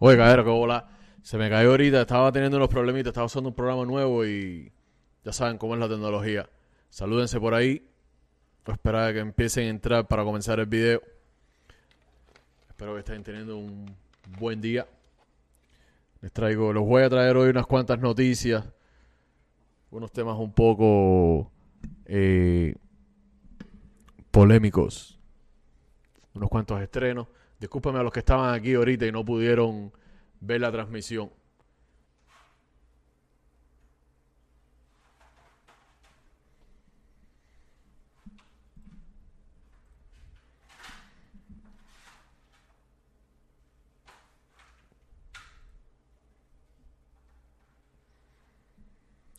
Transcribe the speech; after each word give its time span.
Oye, 0.00 0.16
cadero, 0.16 0.44
qué 0.44 0.50
bola. 0.50 0.88
Se 1.22 1.36
me 1.36 1.50
cayó 1.50 1.70
ahorita, 1.70 2.02
estaba 2.02 2.30
teniendo 2.30 2.56
unos 2.56 2.68
problemitas, 2.68 3.08
estaba 3.08 3.26
usando 3.26 3.48
un 3.48 3.54
programa 3.54 3.84
nuevo 3.84 4.24
y 4.24 4.72
ya 5.24 5.32
saben 5.32 5.58
cómo 5.58 5.74
es 5.74 5.80
la 5.80 5.88
tecnología. 5.88 6.48
Salúdense 6.88 7.40
por 7.40 7.54
ahí. 7.54 7.84
Esperar 8.66 9.08
a 9.08 9.12
que 9.12 9.18
empiecen 9.18 9.66
a 9.66 9.70
entrar 9.70 10.06
para 10.06 10.22
comenzar 10.24 10.60
el 10.60 10.66
video. 10.66 11.02
Espero 12.68 12.92
que 12.94 13.00
estén 13.00 13.24
teniendo 13.24 13.56
un 13.56 13.96
buen 14.38 14.60
día. 14.60 14.86
Les 16.20 16.32
traigo, 16.32 16.72
los 16.72 16.84
voy 16.84 17.02
a 17.02 17.08
traer 17.08 17.36
hoy 17.36 17.48
unas 17.48 17.66
cuantas 17.66 17.98
noticias, 17.98 18.64
unos 19.90 20.12
temas 20.12 20.36
un 20.38 20.52
poco 20.52 21.50
eh, 22.04 22.74
polémicos, 24.30 25.18
unos 26.34 26.48
cuantos 26.48 26.80
estrenos. 26.82 27.26
Discúlpame 27.58 27.98
a 27.98 28.02
los 28.02 28.12
que 28.12 28.20
estaban 28.20 28.54
aquí 28.54 28.74
ahorita 28.74 29.06
y 29.06 29.12
no 29.12 29.24
pudieron 29.24 29.92
ver 30.40 30.60
la 30.60 30.70
transmisión. 30.70 31.30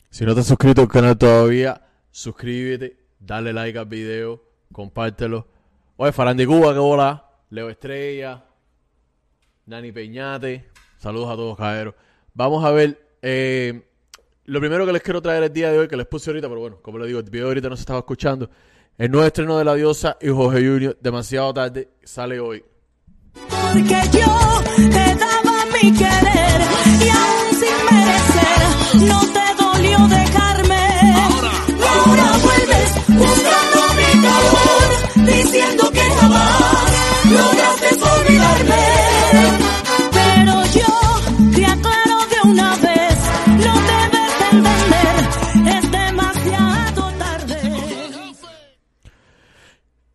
Si 0.09 0.25
no 0.25 0.33
te 0.33 0.41
has 0.41 0.47
suscrito 0.47 0.81
al 0.81 0.89
canal 0.89 1.17
todavía, 1.17 1.81
suscríbete, 2.11 2.97
dale 3.19 3.53
like 3.53 3.79
al 3.79 3.85
video, 3.85 4.43
compártelo. 4.73 5.47
Oye, 5.95 6.11
Farandi 6.11 6.45
Cuba, 6.45 6.73
qué 6.73 6.79
bola. 6.79 7.28
Leo 7.49 7.69
Estrella, 7.69 8.43
Dani 9.65 9.91
Peñate. 9.91 10.69
Saludos 10.97 11.29
a 11.31 11.35
todos, 11.35 11.57
caeros. 11.57 11.95
Vamos 12.33 12.63
a 12.63 12.71
ver. 12.71 13.17
eh, 13.21 13.85
lo 14.45 14.59
primero 14.59 14.85
que 14.85 14.93
les 14.93 15.03
quiero 15.03 15.21
traer 15.21 15.43
el 15.43 15.53
día 15.53 15.71
de 15.71 15.77
hoy, 15.77 15.87
que 15.87 15.95
les 15.95 16.07
puse 16.07 16.29
ahorita, 16.31 16.47
pero 16.47 16.59
bueno, 16.59 16.79
como 16.81 16.97
les 16.97 17.07
digo, 17.07 17.19
el 17.19 17.29
video 17.29 17.47
ahorita 17.47 17.69
no 17.69 17.75
se 17.75 17.81
estaba 17.81 17.99
escuchando. 17.99 18.49
El 18.97 19.11
nuevo 19.11 19.25
estreno 19.27 19.57
de 19.57 19.63
La 19.63 19.75
Diosa 19.75 20.17
y 20.19 20.29
Jorge 20.29 20.57
Junior, 20.67 20.97
demasiado 20.99 21.53
tarde, 21.53 21.89
sale 22.03 22.39
hoy. 22.39 22.65
Porque 23.33 24.01
yo 24.11 24.27
te 24.89 25.15
daba 25.15 25.65
mi 25.71 25.93
querer 25.93 26.61
y 26.99 27.09
aún 27.09 27.55
sin 27.55 27.77
merecer 27.85 29.07
no 29.07 29.21
te 29.31 29.63
dolió 29.63 30.07
dejarme. 30.07 30.58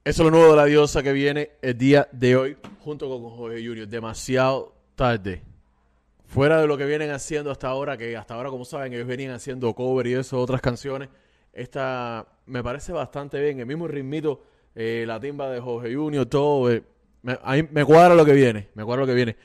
Eso 0.05 0.23
es 0.23 0.31
lo 0.31 0.37
nuevo 0.37 0.51
de 0.51 0.57
La 0.57 0.67
Diosa 0.67 1.03
que 1.03 1.15
viene 1.15 1.53
el 1.63 1.79
día 1.79 2.07
de 2.13 2.37
hoy, 2.37 2.57
junto 2.81 3.09
con 3.09 3.23
Jorge 3.31 3.67
Junior, 3.67 3.89
demasiado 3.89 4.75
tarde. 4.95 5.43
Fuera 6.27 6.61
de 6.61 6.67
lo 6.67 6.77
que 6.77 6.85
vienen 6.85 7.11
haciendo 7.11 7.51
hasta 7.51 7.69
ahora, 7.69 7.97
que 7.97 8.15
hasta 8.15 8.35
ahora, 8.35 8.51
como 8.51 8.67
saben, 8.67 8.93
ellos 8.93 9.07
venían 9.07 9.33
haciendo 9.33 9.73
cover 9.75 10.07
y 10.07 10.13
eso, 10.13 10.39
otras 10.39 10.61
canciones. 10.61 11.09
Esta 11.55 12.27
me 12.45 12.63
parece 12.63 12.93
bastante 12.93 13.41
bien. 13.41 13.61
El 13.61 13.67
mismo 13.67 13.89
ritmito, 13.89 14.43
eh, 14.75 15.05
la 15.07 15.19
timba 15.19 15.49
de 15.49 15.61
Jorge 15.61 15.95
Junior, 15.95 16.27
todo. 16.27 16.71
eh, 16.71 16.83
me, 17.23 17.39
a 17.43 17.55
me 17.71 17.85
cuadra 17.87 18.15
lo 18.15 18.27
que 18.27 18.35
viene. 18.35 18.69
Me 18.75 18.85
cuadra 18.85 19.03
lo 19.03 19.07
que 19.07 19.15
viene. 19.15 19.37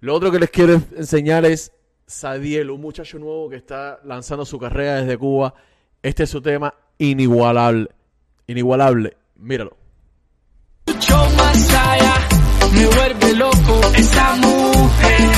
Lo 0.00 0.12
otro 0.12 0.32
que 0.32 0.40
les 0.40 0.50
quiero 0.50 0.72
enseñar 0.96 1.44
es 1.44 1.70
Sadiel, 2.06 2.70
un 2.70 2.80
muchacho 2.80 3.16
nuevo 3.20 3.48
que 3.48 3.56
está 3.56 4.00
lanzando 4.02 4.44
su 4.44 4.58
carrera 4.58 5.02
desde 5.02 5.16
Cuba. 5.16 5.54
Este 6.02 6.24
es 6.24 6.30
su 6.30 6.42
tema 6.42 6.74
inigualable. 6.98 7.90
Inigualable. 8.48 9.16
Míralo. 9.36 9.79
Mucho 11.00 11.16
más 11.36 11.74
allá. 11.74 12.14
Me 12.72 12.86
vuelve 12.86 13.34
loco 13.34 13.80
esa 13.96 14.36
mujer. 14.36 15.30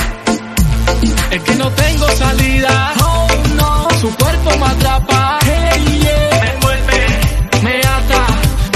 Es 1.31 1.43
que 1.43 1.55
no 1.55 1.71
tengo 1.71 2.07
salida. 2.09 2.93
Oh 3.01 3.27
no, 3.55 3.89
su 3.99 4.15
cuerpo 4.15 4.49
me 4.59 4.65
atrapa. 4.65 5.39
Hey, 5.45 5.99
yeah. 6.03 6.39
Me 6.41 6.49
envuelve, 6.51 6.99
me 7.63 7.79
ata, 7.79 8.27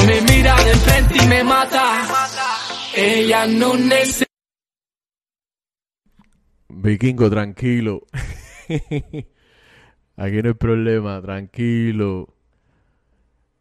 me 0.07 0.21
mira 0.21 0.55
de 0.63 0.75
frente 0.75 1.17
y 1.23 1.27
me 1.27 1.43
mata. 1.43 2.07
Ella 2.95 3.47
no 3.47 3.75
necesita. 3.75 4.25
Vikingo, 6.69 7.29
tranquilo. 7.29 8.03
Aquí 10.19 10.41
no 10.41 10.49
hay 10.49 10.55
problema, 10.55 11.21
tranquilo. 11.21 12.33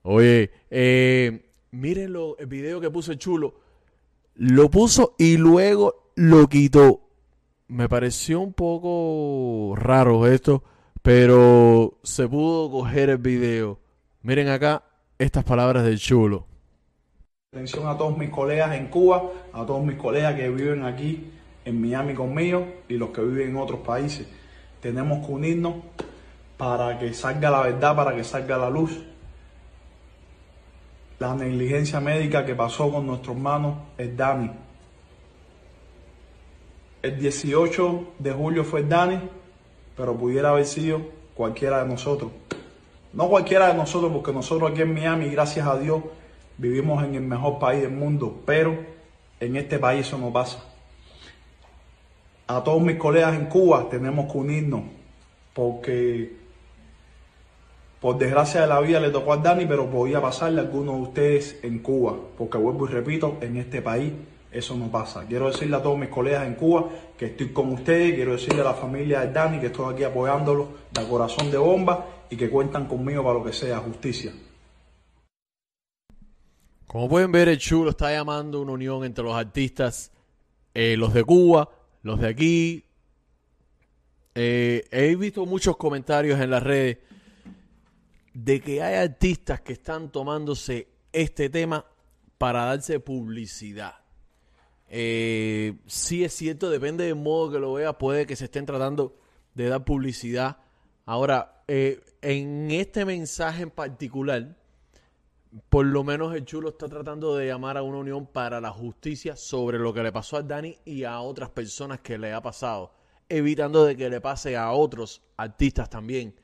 Oye, 0.03 0.53
eh, 0.71 1.46
mírenlo, 1.77 2.37
el 2.39 2.47
video 2.47 2.81
que 2.81 2.91
puso 2.91 3.13
el 3.13 3.19
chulo. 3.19 3.55
Lo 4.35 4.71
puso 4.71 5.15
y 5.19 5.37
luego 5.37 6.11
lo 6.15 6.49
quitó. 6.49 7.01
Me 7.69 7.89
pareció 7.89 8.41
un 8.41 8.53
poco 8.53 9.75
raro 9.77 10.27
esto, 10.27 10.63
pero 11.03 11.99
se 12.03 12.29
pudo 12.29 12.71
coger 12.71 13.11
el 13.11 13.19
video. 13.19 13.79
Miren 14.23 14.49
acá 14.49 14.85
estas 15.19 15.45
palabras 15.45 15.85
del 15.85 15.99
chulo. 15.99 16.47
Atención 17.53 17.87
a 17.89 17.97
todos 17.97 18.17
mis 18.19 18.31
colegas 18.31 18.75
en 18.75 18.89
Cuba, 18.89 19.31
a 19.53 19.65
todos 19.65 19.85
mis 19.85 19.97
colegas 19.97 20.35
que 20.35 20.49
viven 20.51 20.85
aquí 20.85 21.31
en 21.65 21.81
Miami 21.81 22.15
conmigo 22.15 22.67
y 22.89 22.95
los 22.95 23.11
que 23.11 23.23
viven 23.23 23.51
en 23.51 23.57
otros 23.57 23.81
países. 23.81 24.27
Tenemos 24.81 25.27
que 25.27 25.33
unirnos 25.33 25.75
para 26.57 26.99
que 26.99 27.13
salga 27.15 27.51
la 27.51 27.63
verdad, 27.63 27.97
para 27.97 28.15
que 28.15 28.25
salga 28.25 28.59
la 28.59 28.71
luz. 28.71 29.05
La 31.19 31.35
negligencia 31.35 31.99
médica 31.99 32.45
que 32.45 32.55
pasó 32.55 32.93
con 32.93 33.07
nuestro 33.07 33.33
hermano 33.33 33.87
es 33.97 34.15
Dani. 34.15 34.51
El 37.01 37.19
18 37.19 38.15
de 38.19 38.33
julio 38.33 38.65
fue 38.65 38.83
Dani, 38.83 39.19
pero 39.97 40.15
pudiera 40.15 40.51
haber 40.51 40.67
sido 40.67 41.01
cualquiera 41.35 41.83
de 41.83 41.89
nosotros. 41.89 42.33
No 43.15 43.29
cualquiera 43.31 43.69
de 43.69 43.75
nosotros, 43.75 44.13
porque 44.13 44.31
nosotros 44.33 44.71
aquí 44.71 44.83
en 44.83 44.93
Miami, 44.93 45.31
gracias 45.31 45.67
a 45.67 45.79
Dios, 45.79 46.03
vivimos 46.59 47.03
en 47.03 47.15
el 47.15 47.23
mejor 47.23 47.59
país 47.59 47.81
del 47.81 47.93
mundo, 47.93 48.43
pero 48.45 48.77
en 49.41 49.57
este 49.57 49.79
país 49.79 50.07
eso 50.07 50.19
no 50.19 50.31
pasa. 50.31 50.63
A 52.47 52.63
todos 52.63 52.83
mis 52.83 52.97
colegas 52.97 53.35
en 53.35 53.47
Cuba 53.47 53.89
tenemos 53.89 54.31
que 54.31 54.39
unirnos, 54.39 54.83
porque 55.55 56.37
por 58.01 58.19
desgracia 58.19 58.61
de 58.61 58.67
la 58.67 58.81
vida 58.81 59.01
le 59.01 59.11
tocó 59.11 59.33
a 59.33 59.39
Dani, 59.39 59.67
pero 59.67 59.91
podía 59.91 60.21
pasarle 60.21 60.61
a 60.61 60.65
algunos 60.65 60.97
de 60.97 61.03
ustedes 61.03 61.59
en 61.63 61.79
Cuba, 61.79 62.17
porque 62.37 62.59
vuelvo 62.59 62.87
y 62.87 62.93
repito, 62.93 63.39
en 63.41 63.57
este 63.57 63.83
país 63.83 64.13
eso 64.53 64.77
no 64.77 64.91
pasa. 64.91 65.25
Quiero 65.27 65.49
decirle 65.49 65.77
a 65.77 65.83
todos 65.83 65.99
mis 65.99 66.09
colegas 66.09 66.47
en 66.47 66.55
Cuba 66.55 66.89
que 67.17 67.27
estoy 67.27 67.49
con 67.49 67.73
ustedes, 67.73 68.15
quiero 68.15 68.33
decirle 68.33 68.61
a 68.61 68.65
la 68.65 68.75
familia 68.75 69.21
de 69.21 69.33
Dani 69.33 69.59
que 69.59 69.67
estoy 69.67 69.93
aquí 69.93 70.05
apoyándolos 70.05 70.69
de 70.93 71.09
corazón 71.09 71.51
de 71.51 71.59
bomba 71.59 72.07
y 72.31 72.37
que 72.37 72.51
cuentan 72.51 72.87
conmigo 72.87 73.23
para 73.23 73.39
lo 73.39 73.45
que 73.45 73.53
sea 73.53 73.79
justicia. 73.79 74.33
Como 76.87 77.09
pueden 77.09 77.33
ver, 77.33 77.49
el 77.49 77.59
chulo 77.59 77.91
está 77.91 78.13
llamando 78.13 78.61
una 78.61 78.73
unión 78.73 79.05
entre 79.05 79.25
los 79.25 79.35
artistas, 79.35 80.13
eh, 80.73 80.97
los 80.97 81.13
de 81.13 81.25
Cuba, 81.25 81.69
los 82.03 82.21
de 82.21 82.29
aquí. 82.29 82.85
Eh, 84.35 84.85
he 84.91 85.17
visto 85.17 85.45
muchos 85.47 85.77
comentarios 85.77 86.41
en 86.41 86.51
las 86.51 86.63
redes 86.63 86.99
de 88.37 88.61
que 88.61 88.83
hay 88.83 88.97
artistas 88.97 89.63
que 89.63 89.73
están 89.73 90.13
tomándose 90.13 90.89
este 91.11 91.49
tema 91.49 91.87
para 92.37 92.67
darse 92.67 93.01
publicidad. 93.01 93.95
Eh, 94.91 95.79
sí 95.87 96.23
es 96.23 96.35
cierto, 96.35 96.69
depende 96.69 97.05
del 97.05 97.15
modo 97.15 97.53
que 97.53 97.59
lo 97.59 97.73
vea, 97.73 97.97
puede 97.97 98.27
que 98.27 98.37
se 98.37 98.45
estén 98.45 98.67
tratando 98.67 99.17
de 99.55 99.71
dar 99.71 99.87
publicidad. 99.87 100.59
Ahora, 101.07 101.63
eh, 101.67 102.03
en 102.21 102.71
este 102.73 103.07
mensaje 103.07 103.63
en 103.63 103.71
particular, 103.71 104.55
por 105.71 105.87
lo 105.87 106.05
menos 106.05 106.35
el 106.35 106.45
chulo 106.45 106.69
está 106.69 106.89
tratando 106.91 107.37
de 107.37 107.47
llamar 107.47 107.79
a 107.79 107.83
una 107.83 107.97
unión 107.97 108.27
para 108.27 108.61
la 108.61 108.71
justicia 108.71 109.35
sobre 109.35 109.79
lo 109.79 109.95
que 109.95 110.03
le 110.03 110.13
pasó 110.13 110.37
a 110.37 110.43
Dani 110.43 110.77
y 110.85 111.05
a 111.05 111.21
otras 111.21 111.49
personas 111.49 112.01
que 112.01 112.19
le 112.19 112.35
ha 112.35 112.43
pasado, 112.43 112.93
evitando 113.31 113.87
de 113.87 113.97
que 113.97 114.11
le 114.11 114.21
pase 114.21 114.59
a 114.59 114.73
otros 114.73 115.23
artistas 115.39 115.89
también. 115.89 116.35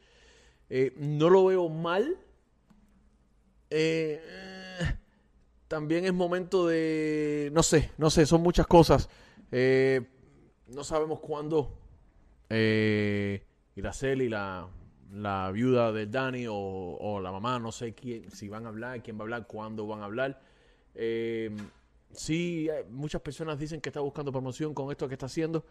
Eh, 0.74 0.94
no 0.96 1.28
lo 1.28 1.44
veo 1.44 1.69
mal. 1.69 2.16
Eh, 3.69 4.22
también 5.69 6.06
es 6.06 6.14
momento 6.14 6.66
de, 6.66 7.50
no 7.52 7.62
sé, 7.62 7.90
no 7.98 8.08
sé, 8.08 8.24
son 8.24 8.40
muchas 8.40 8.66
cosas. 8.66 9.10
Eh, 9.50 10.00
no 10.69 10.82
sabemos 10.82 11.20
cuándo 11.20 11.76
eh, 12.48 13.44
Iraceli, 13.76 14.30
la, 14.30 14.66
la 15.12 15.50
viuda 15.50 15.92
de 15.92 16.06
Dani 16.06 16.46
o, 16.46 16.54
o 16.54 17.20
la 17.20 17.32
mamá, 17.32 17.58
no 17.58 17.70
sé 17.70 17.92
quién, 17.92 18.30
si 18.30 18.48
van 18.48 18.64
a 18.64 18.70
hablar, 18.70 19.02
quién 19.02 19.19
va 19.19 19.20
a 19.20 19.24
hablar, 19.24 19.46
cuándo 19.46 19.86
van 19.86 20.00
a 20.00 20.06
hablar. 20.06 20.40
Sí, 22.12 22.70
muchas 22.88 23.20
personas 23.20 23.58
dicen 23.58 23.82
que 23.82 23.90
está 23.90 24.00
buscando 24.00 24.32
promoción 24.32 24.72
con 24.72 24.90
esto 24.90 25.06
que 25.06 25.16
está 25.16 25.26
haciendo, 25.26 25.66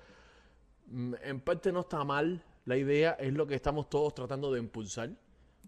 mm, 0.86 1.16
en 1.24 1.40
parte 1.42 1.72
no 1.72 1.80
está 1.80 2.04
mal 2.04 2.44
la 2.66 2.78
idea, 2.78 3.12
es 3.20 3.34
lo 3.34 3.48
que 3.48 3.56
estamos 3.56 3.90
todos 3.90 4.14
tratando 4.14 4.52
de 4.52 4.60
impulsar. 4.60 5.12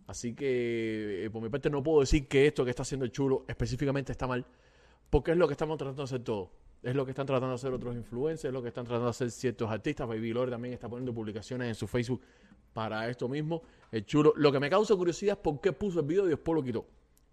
Así 0.07 0.35
que, 0.35 1.25
eh, 1.25 1.29
por 1.29 1.41
mi 1.41 1.49
parte, 1.49 1.69
no 1.69 1.81
puedo 1.81 2.01
decir 2.01 2.27
que 2.27 2.47
esto 2.47 2.63
que 2.63 2.71
está 2.71 2.83
haciendo 2.83 3.05
el 3.05 3.11
chulo 3.11 3.45
específicamente 3.47 4.11
está 4.11 4.27
mal, 4.27 4.45
porque 5.09 5.31
es 5.31 5.37
lo 5.37 5.47
que 5.47 5.53
estamos 5.53 5.77
tratando 5.77 6.01
de 6.01 6.05
hacer 6.05 6.23
todos. 6.23 6.49
Es 6.81 6.93
lo 6.95 7.05
que 7.05 7.11
están 7.11 7.25
tratando 7.25 7.49
de 7.49 7.55
hacer 7.55 7.71
otros 7.71 7.95
influencers, 7.95 8.45
es 8.45 8.53
lo 8.53 8.61
que 8.61 8.67
están 8.67 8.83
tratando 8.83 9.05
de 9.05 9.11
hacer 9.11 9.31
ciertos 9.31 9.71
artistas. 9.71 10.07
Baby 10.07 10.33
Lore 10.33 10.51
también 10.51 10.73
está 10.73 10.89
poniendo 10.89 11.13
publicaciones 11.13 11.69
en 11.69 11.75
su 11.75 11.87
Facebook 11.87 12.21
para 12.73 13.09
esto 13.09 13.29
mismo. 13.29 13.63
El 13.91 14.05
chulo. 14.05 14.33
Lo 14.35 14.51
que 14.51 14.59
me 14.59 14.69
causa 14.69 14.93
curiosidad 14.95 15.37
es 15.37 15.41
por 15.41 15.61
qué 15.61 15.71
puso 15.71 16.01
el 16.01 16.05
video 16.05 16.25
y 16.25 16.29
después 16.29 16.55
lo 16.55 16.63
quitó. 16.63 16.85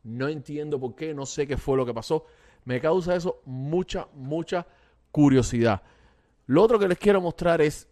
No 0.04 0.28
entiendo 0.28 0.78
por 0.78 0.94
qué, 0.94 1.12
no 1.12 1.26
sé 1.26 1.46
qué 1.46 1.56
fue 1.56 1.76
lo 1.76 1.84
que 1.84 1.92
pasó. 1.92 2.26
Me 2.64 2.80
causa 2.80 3.16
eso 3.16 3.42
mucha, 3.44 4.08
mucha 4.14 4.66
curiosidad. 5.10 5.82
Lo 6.46 6.62
otro 6.62 6.78
que 6.78 6.88
les 6.88 6.98
quiero 6.98 7.20
mostrar 7.20 7.60
es, 7.60 7.88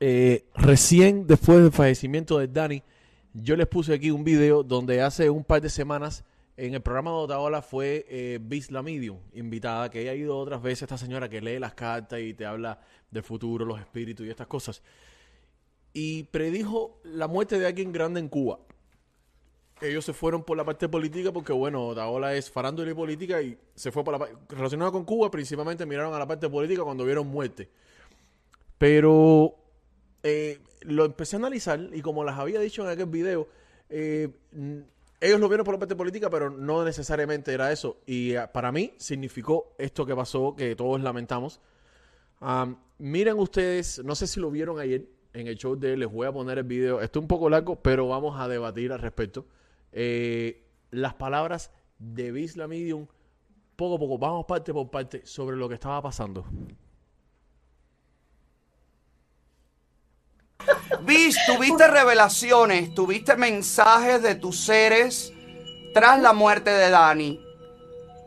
eh, 0.00 0.44
recién 0.54 1.26
después 1.26 1.60
del 1.60 1.72
fallecimiento 1.72 2.38
de 2.38 2.48
Dani, 2.48 2.82
yo 3.34 3.56
les 3.56 3.66
puse 3.66 3.94
aquí 3.94 4.10
un 4.10 4.24
video 4.24 4.62
donde 4.62 5.02
hace 5.02 5.30
un 5.30 5.44
par 5.44 5.60
de 5.60 5.70
semanas 5.70 6.24
en 6.58 6.74
el 6.74 6.82
programa 6.82 7.12
de 7.12 7.16
Otaola 7.18 7.62
fue 7.62 8.04
eh, 8.08 8.40
invitada, 9.32 9.88
que 9.88 10.02
ella 10.02 10.10
ha 10.10 10.14
ido 10.14 10.36
otras 10.36 10.60
veces, 10.60 10.82
esta 10.82 10.98
señora 10.98 11.28
que 11.28 11.40
lee 11.40 11.60
las 11.60 11.74
cartas 11.74 12.18
y 12.20 12.34
te 12.34 12.44
habla 12.44 12.80
del 13.12 13.22
futuro, 13.22 13.64
los 13.64 13.78
espíritus 13.78 14.26
y 14.26 14.30
estas 14.30 14.48
cosas. 14.48 14.82
Y 15.92 16.24
predijo 16.24 17.00
la 17.04 17.28
muerte 17.28 17.60
de 17.60 17.66
alguien 17.66 17.92
grande 17.92 18.18
en 18.18 18.28
Cuba. 18.28 18.58
Ellos 19.80 20.04
se 20.04 20.12
fueron 20.12 20.42
por 20.42 20.56
la 20.56 20.64
parte 20.64 20.88
política 20.88 21.30
porque, 21.30 21.52
bueno, 21.52 21.86
Otaola 21.86 22.34
es 22.34 22.50
farándula 22.50 22.90
y 22.90 22.94
política 22.94 23.40
y 23.40 23.56
se 23.76 23.92
fue 23.92 24.02
por 24.02 24.14
la 24.14 24.18
parte 24.18 24.36
relacionada 24.48 24.90
con 24.90 25.04
Cuba, 25.04 25.30
principalmente 25.30 25.86
miraron 25.86 26.12
a 26.12 26.18
la 26.18 26.26
parte 26.26 26.50
política 26.50 26.82
cuando 26.82 27.04
vieron 27.04 27.28
muerte. 27.28 27.70
Pero 28.78 29.54
eh, 30.22 30.60
lo 30.82 31.04
empecé 31.04 31.36
a 31.36 31.38
analizar 31.38 31.80
y 31.92 32.02
como 32.02 32.24
les 32.24 32.34
había 32.34 32.60
dicho 32.60 32.82
en 32.82 32.88
aquel 32.88 33.06
video, 33.06 33.48
eh, 33.90 34.28
ellos 35.20 35.40
lo 35.40 35.48
vieron 35.48 35.64
por 35.64 35.74
la 35.74 35.80
parte 35.80 35.96
política, 35.96 36.30
pero 36.30 36.50
no 36.50 36.84
necesariamente 36.84 37.52
era 37.52 37.72
eso. 37.72 37.98
Y 38.06 38.34
ah, 38.36 38.52
para 38.52 38.70
mí 38.70 38.94
significó 38.98 39.74
esto 39.78 40.06
que 40.06 40.14
pasó, 40.14 40.54
que 40.54 40.76
todos 40.76 41.00
lamentamos. 41.02 41.60
Am, 42.40 42.78
miren 42.98 43.38
ustedes, 43.38 44.02
no 44.04 44.14
sé 44.14 44.26
si 44.26 44.38
lo 44.38 44.50
vieron 44.50 44.78
ayer 44.78 45.08
en 45.32 45.46
el 45.48 45.56
show 45.56 45.76
de 45.76 45.96
les 45.96 46.10
voy 46.10 46.26
a 46.26 46.32
poner 46.32 46.58
el 46.58 46.64
video. 46.64 47.00
Esto 47.00 47.18
es 47.18 47.22
un 47.22 47.28
poco 47.28 47.50
largo, 47.50 47.76
pero 47.76 48.08
vamos 48.08 48.40
a 48.40 48.48
debatir 48.48 48.92
al 48.92 49.00
respecto. 49.00 49.46
Eh, 49.92 50.64
las 50.90 51.14
palabras 51.14 51.72
de 51.98 52.30
Bisla 52.30 52.68
Medium, 52.68 53.06
poco 53.74 53.96
a 53.96 53.98
poco, 53.98 54.18
vamos 54.18 54.46
parte 54.46 54.72
por 54.72 54.88
parte 54.90 55.26
sobre 55.26 55.56
lo 55.56 55.68
que 55.68 55.74
estaba 55.74 56.00
pasando. 56.00 56.44
Vis, 61.02 61.36
tuviste 61.46 61.86
revelaciones, 61.88 62.94
tuviste 62.94 63.36
mensajes 63.36 64.22
de 64.22 64.34
tus 64.34 64.60
seres 64.60 65.32
tras 65.94 66.20
la 66.20 66.32
muerte 66.32 66.70
de 66.70 66.90
Dani. 66.90 67.40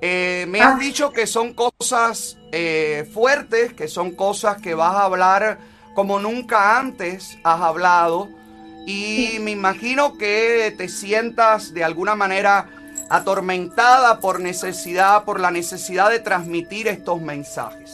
Eh, 0.02 0.46
me 0.48 0.62
has 0.62 0.80
dicho 0.80 1.12
que 1.12 1.28
son 1.28 1.54
cosas 1.54 2.38
eh, 2.52 3.08
fuertes, 3.14 3.74
que 3.74 3.88
son 3.88 4.12
cosas 4.16 4.60
que 4.62 4.74
vas 4.74 4.96
a 4.96 5.04
hablar 5.04 5.60
como 5.94 6.20
nunca 6.20 6.80
antes 6.80 7.38
has 7.44 7.62
hablado. 7.62 8.30
Y 8.88 9.38
me 9.42 9.52
imagino 9.52 10.18
que 10.18 10.74
te 10.76 10.90
sientas 10.90 11.74
de 11.74 11.84
alguna 11.84 12.16
manera 12.16 12.68
atormentada 13.10 14.20
por 14.20 14.40
necesidad, 14.40 15.24
por 15.24 15.40
la 15.40 15.52
necesidad 15.52 16.10
de 16.10 16.20
transmitir 16.20 16.88
estos 16.88 17.22
mensajes. 17.22 17.92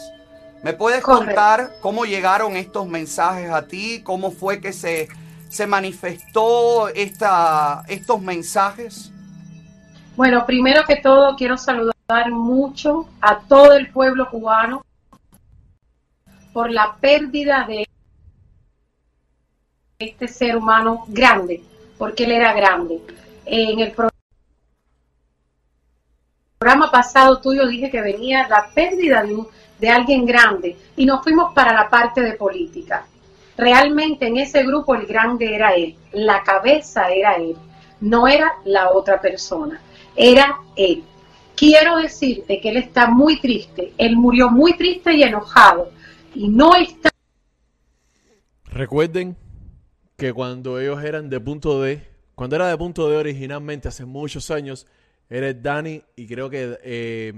¿Me 0.63 0.73
puedes 0.73 1.01
Correcto. 1.01 1.25
contar 1.25 1.71
cómo 1.81 2.05
llegaron 2.05 2.55
estos 2.57 2.87
mensajes 2.87 3.49
a 3.51 3.67
ti? 3.67 4.01
¿Cómo 4.03 4.31
fue 4.31 4.59
que 4.59 4.73
se, 4.73 5.07
se 5.49 5.67
manifestó 5.67 6.89
esta, 6.89 7.83
estos 7.87 8.21
mensajes? 8.21 9.11
Bueno, 10.15 10.45
primero 10.45 10.83
que 10.85 10.95
todo 10.97 11.35
quiero 11.35 11.57
saludar 11.57 12.31
mucho 12.31 13.07
a 13.21 13.39
todo 13.39 13.73
el 13.73 13.89
pueblo 13.91 14.29
cubano 14.29 14.83
por 16.53 16.71
la 16.71 16.95
pérdida 16.99 17.65
de 17.67 17.85
este 19.99 20.27
ser 20.27 20.57
humano 20.57 21.05
grande, 21.07 21.63
porque 21.97 22.23
él 22.23 22.31
era 22.31 22.53
grande. 22.53 22.99
En 23.45 23.79
el 23.79 23.91
pro- 23.91 24.09
programa 26.57 26.89
pasado 26.91 27.39
tuyo 27.39 27.67
dije 27.67 27.89
que 27.91 28.01
venía 28.01 28.47
la 28.47 28.69
pérdida 28.73 29.23
de, 29.23 29.35
un- 29.35 29.47
de 29.79 29.89
alguien 29.89 30.25
grande 30.25 30.75
y 30.95 31.05
nos 31.05 31.23
fuimos 31.23 31.53
para 31.53 31.73
la 31.73 31.89
parte 31.89 32.21
de 32.21 32.33
política. 32.33 33.05
Realmente 33.57 34.27
en 34.27 34.37
ese 34.37 34.63
grupo 34.63 34.95
el 34.95 35.05
grande 35.05 35.55
era 35.55 35.73
él, 35.73 35.95
la 36.13 36.43
cabeza 36.43 37.09
era 37.09 37.35
él, 37.35 37.55
no 38.01 38.27
era 38.27 38.53
la 38.65 38.91
otra 38.91 39.19
persona, 39.19 39.81
era 40.15 40.59
él. 40.75 41.03
Quiero 41.55 41.97
decirte 41.97 42.61
que 42.61 42.69
él 42.69 42.77
está 42.77 43.07
muy 43.07 43.39
triste, 43.39 43.93
él 43.97 44.15
murió 44.15 44.49
muy 44.49 44.77
triste 44.77 45.13
y 45.13 45.23
enojado 45.23 45.91
y 46.35 46.49
no 46.49 46.75
está 46.75 47.09
Recuerden 48.77 49.35
que 50.17 50.33
cuando 50.33 50.79
ellos 50.79 51.03
eran 51.03 51.31
de 51.31 51.39
punto 51.39 51.81
D, 51.81 52.03
cuando 52.35 52.55
era 52.55 52.67
de 52.67 52.77
punto 52.77 53.09
D 53.09 53.17
originalmente, 53.17 53.87
hace 53.87 54.05
muchos 54.05 54.51
años, 54.51 54.85
era 55.29 55.51
Dani 55.51 56.03
y 56.15 56.27
creo 56.27 56.47
que 56.47 56.77
eh, 56.83 57.33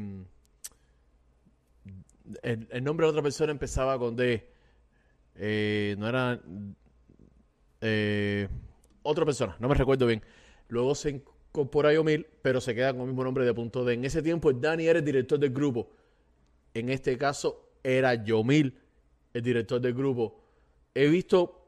el, 2.42 2.84
nombre 2.84 3.06
de 3.06 3.12
otra 3.12 3.22
persona 3.22 3.52
empezaba 3.52 3.98
con 3.98 4.16
D. 4.16 4.50
Eh, 5.36 5.96
no 5.98 6.08
era 6.08 6.42
eh, 7.82 8.48
otra 9.04 9.26
persona, 9.26 9.56
no 9.60 9.68
me 9.68 9.76
recuerdo 9.76 10.06
bien. 10.06 10.22
Luego 10.68 10.96
se 10.96 11.10
incorpora 11.12 11.94
Yomil, 11.94 12.28
pero 12.42 12.62
se 12.62 12.76
queda 12.76 12.92
con 12.92 13.02
el 13.02 13.08
mismo 13.08 13.24
nombre 13.24 13.46
de 13.46 13.54
punto 13.54 13.86
D. 13.86 13.94
En 13.94 14.06
ese 14.06 14.22
tiempo, 14.22 14.50
el 14.50 14.62
Dani 14.62 14.88
era 14.88 15.00
el 15.00 15.06
director 15.06 15.40
del 15.40 15.52
grupo. 15.52 15.92
En 16.74 16.90
este 16.90 17.18
caso, 17.18 17.72
era 17.84 18.14
Yomil 18.24 18.78
el 19.34 19.42
director 19.42 19.80
del 19.80 19.94
grupo. 19.94 20.44
He 20.94 21.08
visto 21.08 21.60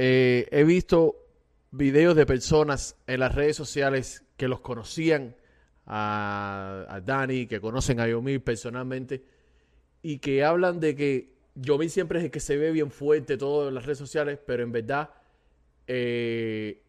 eh, 0.00 0.46
he 0.52 0.62
visto 0.62 1.26
videos 1.72 2.14
de 2.14 2.24
personas 2.24 2.96
en 3.08 3.18
las 3.18 3.34
redes 3.34 3.56
sociales 3.56 4.22
que 4.36 4.46
los 4.46 4.60
conocían 4.60 5.34
a, 5.90 7.00
Dani, 7.04 7.46
que 7.46 7.60
conocen 7.60 7.98
a 7.98 8.06
Yomil 8.06 8.42
personalmente 8.42 9.24
y 10.02 10.18
que 10.18 10.44
hablan 10.44 10.80
de 10.80 10.94
que 10.94 11.32
Yomil 11.54 11.90
siempre 11.90 12.18
es 12.18 12.26
el 12.26 12.30
que 12.30 12.40
se 12.40 12.56
ve 12.56 12.70
bien 12.70 12.90
fuerte 12.90 13.38
todo 13.38 13.68
en 13.68 13.74
las 13.74 13.86
redes 13.86 13.98
sociales, 13.98 14.38
pero 14.46 14.62
en 14.62 14.70
verdad, 14.70 15.10
eh, 15.86 16.82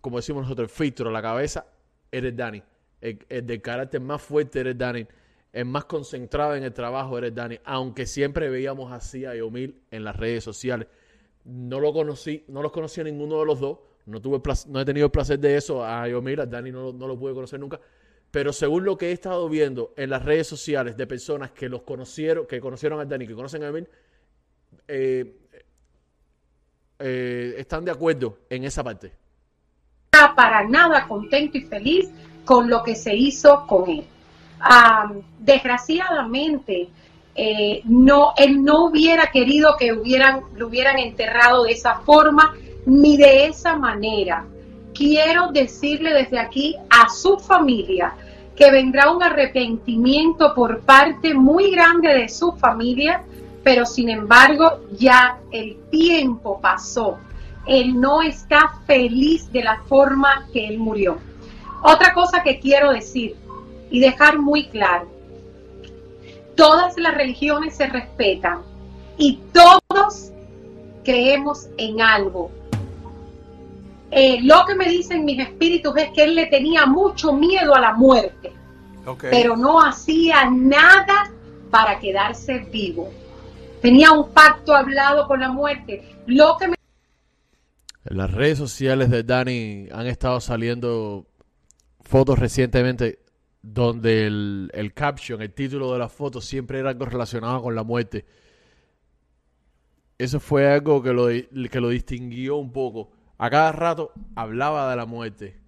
como 0.00 0.16
decimos 0.16 0.42
nosotros, 0.42 0.70
el 0.70 0.74
filtro, 0.74 1.10
la 1.10 1.20
cabeza, 1.20 1.66
eres 2.10 2.34
Dani. 2.34 2.62
El, 3.00 3.18
el 3.28 3.46
del 3.46 3.60
carácter 3.60 4.00
más 4.00 4.22
fuerte 4.22 4.60
eres 4.60 4.78
Dani. 4.78 5.06
El 5.52 5.66
más 5.66 5.84
concentrado 5.84 6.56
en 6.56 6.64
el 6.64 6.72
trabajo 6.72 7.18
eres 7.18 7.34
Dani. 7.34 7.58
Aunque 7.64 8.06
siempre 8.06 8.48
veíamos 8.48 8.90
así 8.90 9.26
a 9.26 9.34
Yomil 9.34 9.82
en 9.90 10.02
las 10.02 10.16
redes 10.16 10.42
sociales. 10.42 10.88
No 11.44 11.78
lo 11.78 11.92
conocí, 11.92 12.44
no 12.48 12.62
los 12.62 12.72
conocí 12.72 13.02
a 13.02 13.04
ninguno 13.04 13.38
de 13.38 13.46
los 13.46 13.60
dos. 13.60 13.78
No 14.06 14.20
tuve 14.20 14.40
no 14.68 14.80
he 14.80 14.84
tenido 14.84 15.06
el 15.06 15.12
placer 15.12 15.38
de 15.38 15.56
eso 15.56 15.84
a 15.84 16.08
Yomil, 16.08 16.40
a 16.40 16.46
Dani 16.46 16.70
no, 16.72 16.92
no 16.92 17.06
lo 17.06 17.18
pude 17.18 17.34
conocer 17.34 17.60
nunca. 17.60 17.80
Pero 18.34 18.52
según 18.52 18.84
lo 18.84 18.98
que 18.98 19.10
he 19.10 19.12
estado 19.12 19.48
viendo 19.48 19.94
en 19.96 20.10
las 20.10 20.24
redes 20.24 20.48
sociales 20.48 20.96
de 20.96 21.06
personas 21.06 21.52
que 21.52 21.68
los 21.68 21.82
conocieron, 21.82 22.48
que 22.48 22.60
conocieron 22.60 22.98
a 22.98 23.04
Dani, 23.04 23.28
que 23.28 23.34
conocen 23.34 23.62
a 23.62 23.66
Yomil, 23.68 23.88
eh, 24.88 25.36
eh, 26.98 27.54
están 27.56 27.84
de 27.84 27.92
acuerdo 27.92 28.38
en 28.50 28.64
esa 28.64 28.82
parte. 28.82 29.12
para 30.10 30.64
nada 30.64 31.06
contento 31.06 31.58
y 31.58 31.60
feliz 31.60 32.10
con 32.44 32.68
lo 32.68 32.82
que 32.82 32.96
se 32.96 33.14
hizo 33.14 33.68
con 33.68 33.88
él. 33.88 34.04
Desgraciadamente, 35.38 36.88
eh, 37.36 37.82
no, 37.84 38.32
él 38.36 38.64
no 38.64 38.86
hubiera 38.86 39.30
querido 39.30 39.76
que 39.78 39.92
hubieran, 39.92 40.40
lo 40.56 40.66
hubieran 40.66 40.98
enterrado 40.98 41.62
de 41.62 41.70
esa 41.70 42.00
forma 42.00 42.52
ni 42.84 43.16
de 43.16 43.46
esa 43.46 43.76
manera. 43.76 44.44
Quiero 44.92 45.52
decirle 45.52 46.12
desde 46.12 46.40
aquí 46.40 46.76
a 46.90 47.08
su 47.08 47.38
familia 47.38 48.12
que 48.56 48.70
vendrá 48.70 49.10
un 49.10 49.22
arrepentimiento 49.22 50.54
por 50.54 50.80
parte 50.80 51.34
muy 51.34 51.70
grande 51.70 52.08
de 52.08 52.28
su 52.28 52.52
familia, 52.52 53.22
pero 53.62 53.84
sin 53.84 54.08
embargo 54.10 54.80
ya 54.92 55.38
el 55.50 55.76
tiempo 55.90 56.60
pasó. 56.60 57.18
Él 57.66 57.98
no 57.98 58.22
está 58.22 58.78
feliz 58.86 59.50
de 59.50 59.64
la 59.64 59.80
forma 59.88 60.46
que 60.52 60.68
él 60.68 60.78
murió. 60.78 61.18
Otra 61.82 62.12
cosa 62.14 62.42
que 62.42 62.60
quiero 62.60 62.92
decir 62.92 63.36
y 63.90 64.00
dejar 64.00 64.38
muy 64.38 64.68
claro, 64.68 65.08
todas 66.54 66.96
las 66.98 67.14
religiones 67.14 67.76
se 67.76 67.86
respetan 67.86 68.62
y 69.18 69.38
todos 69.52 70.32
creemos 71.04 71.68
en 71.76 72.00
algo. 72.00 72.50
Eh, 74.16 74.38
lo 74.42 74.64
que 74.64 74.76
me 74.76 74.88
dicen 74.88 75.24
mis 75.24 75.40
espíritus 75.40 75.96
es 75.96 76.10
que 76.10 76.22
él 76.22 76.36
le 76.36 76.46
tenía 76.46 76.86
mucho 76.86 77.32
miedo 77.32 77.74
a 77.74 77.80
la 77.80 77.94
muerte, 77.94 78.52
pero 79.20 79.56
no 79.56 79.80
hacía 79.80 80.48
nada 80.48 81.32
para 81.70 81.98
quedarse 81.98 82.58
vivo. 82.70 83.10
tenía 83.82 84.12
un 84.12 84.30
pacto 84.30 84.74
hablado 84.74 85.26
con 85.26 85.40
la 85.40 85.50
muerte. 85.50 86.16
Lo 86.26 86.56
que 86.56 86.68
me 86.68 86.76
En 88.04 88.16
las 88.16 88.30
redes 88.30 88.56
sociales 88.56 89.10
de 89.10 89.24
Dani 89.24 89.88
han 89.90 90.06
estado 90.06 90.40
saliendo 90.40 91.26
fotos 92.00 92.38
recientemente 92.38 93.18
donde 93.62 94.26
el, 94.26 94.70
el 94.74 94.94
caption, 94.94 95.42
el 95.42 95.52
título 95.52 95.92
de 95.92 95.98
la 95.98 96.08
foto 96.08 96.40
siempre 96.40 96.78
era 96.78 96.90
algo 96.90 97.06
relacionado 97.06 97.62
con 97.62 97.74
la 97.74 97.82
muerte. 97.82 98.24
Eso 100.18 100.38
fue 100.38 100.72
algo 100.72 101.02
que 101.02 101.12
lo, 101.12 101.26
que 101.26 101.80
lo 101.80 101.88
distinguió 101.88 102.56
un 102.56 102.70
poco. 102.72 103.10
A 103.38 103.50
cada 103.50 103.72
rato 103.72 104.12
hablaba 104.36 104.90
de 104.90 104.96
la 104.96 105.06
muerte. 105.06 105.60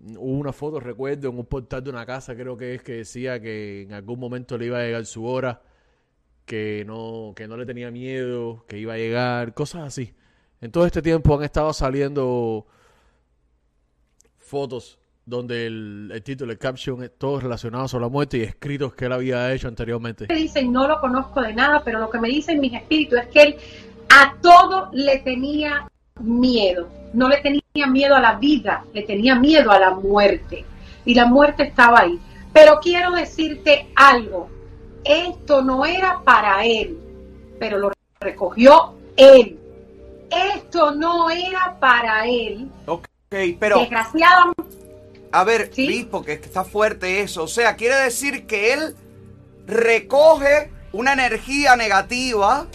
Hubo 0.00 0.38
una 0.38 0.52
foto, 0.52 0.80
recuerdo, 0.80 1.28
en 1.28 1.38
un 1.38 1.46
portal 1.46 1.82
de 1.82 1.90
una 1.90 2.06
casa, 2.06 2.34
creo 2.34 2.56
que 2.56 2.74
es, 2.74 2.82
que 2.82 2.92
decía 2.92 3.40
que 3.40 3.82
en 3.82 3.92
algún 3.92 4.18
momento 4.18 4.56
le 4.56 4.66
iba 4.66 4.78
a 4.78 4.82
llegar 4.82 5.04
su 5.06 5.24
hora, 5.24 5.62
que 6.44 6.84
no, 6.86 7.32
que 7.36 7.48
no 7.48 7.56
le 7.56 7.66
tenía 7.66 7.90
miedo, 7.90 8.64
que 8.66 8.78
iba 8.78 8.94
a 8.94 8.96
llegar, 8.96 9.54
cosas 9.54 9.82
así. 9.82 10.14
En 10.60 10.70
todo 10.70 10.86
este 10.86 11.02
tiempo 11.02 11.36
han 11.36 11.44
estado 11.44 11.72
saliendo 11.72 12.66
fotos 14.36 14.98
donde 15.26 15.66
el, 15.66 16.10
el 16.12 16.22
título, 16.22 16.52
el 16.52 16.58
caption, 16.58 17.02
es 17.02 17.16
todo 17.18 17.38
relacionado 17.38 17.86
sobre 17.86 18.06
la 18.06 18.08
muerte 18.08 18.38
y 18.38 18.42
escritos 18.42 18.94
que 18.94 19.04
él 19.04 19.12
había 19.12 19.52
hecho 19.52 19.68
anteriormente. 19.68 20.26
me 20.26 20.34
dicen, 20.34 20.72
no 20.72 20.88
lo 20.88 20.98
conozco 21.00 21.42
de 21.42 21.52
nada, 21.52 21.82
pero 21.84 21.98
lo 21.98 22.08
que 22.08 22.18
me 22.18 22.28
dicen 22.28 22.60
mis 22.60 22.72
espíritus 22.72 23.18
es 23.20 23.26
que 23.28 23.42
él 23.42 23.56
a 24.08 24.34
todo 24.40 24.88
le 24.92 25.18
tenía 25.18 25.86
miedo. 26.20 26.88
No 27.12 27.28
le 27.28 27.38
tenía 27.38 27.86
miedo 27.86 28.14
a 28.14 28.20
la 28.20 28.34
vida, 28.34 28.84
le 28.92 29.02
tenía 29.02 29.34
miedo 29.34 29.70
a 29.70 29.78
la 29.78 29.90
muerte. 29.90 30.64
Y 31.04 31.14
la 31.14 31.26
muerte 31.26 31.64
estaba 31.64 32.00
ahí. 32.00 32.18
Pero 32.52 32.80
quiero 32.80 33.12
decirte 33.12 33.88
algo. 33.94 34.48
Esto 35.04 35.62
no 35.62 35.86
era 35.86 36.20
para 36.24 36.64
él, 36.64 36.98
pero 37.58 37.78
lo 37.78 37.92
recogió 38.20 38.94
él. 39.16 39.58
Esto 40.54 40.94
no 40.94 41.30
era 41.30 41.76
para 41.80 42.26
él. 42.26 42.68
Ok, 42.86 43.06
pero 43.58 43.78
Desgraciadamente, 43.78 44.62
a 45.32 45.44
ver, 45.44 45.70
¿Sí? 45.72 45.86
Liz, 45.86 46.06
porque 46.10 46.34
es 46.34 46.40
que 46.40 46.46
está 46.46 46.64
fuerte 46.64 47.20
eso. 47.20 47.44
O 47.44 47.48
sea, 47.48 47.76
quiere 47.76 47.96
decir 47.96 48.46
que 48.46 48.72
él 48.72 48.96
recoge 49.66 50.70
una 50.92 51.12
energía 51.12 51.76
negativa 51.76 52.66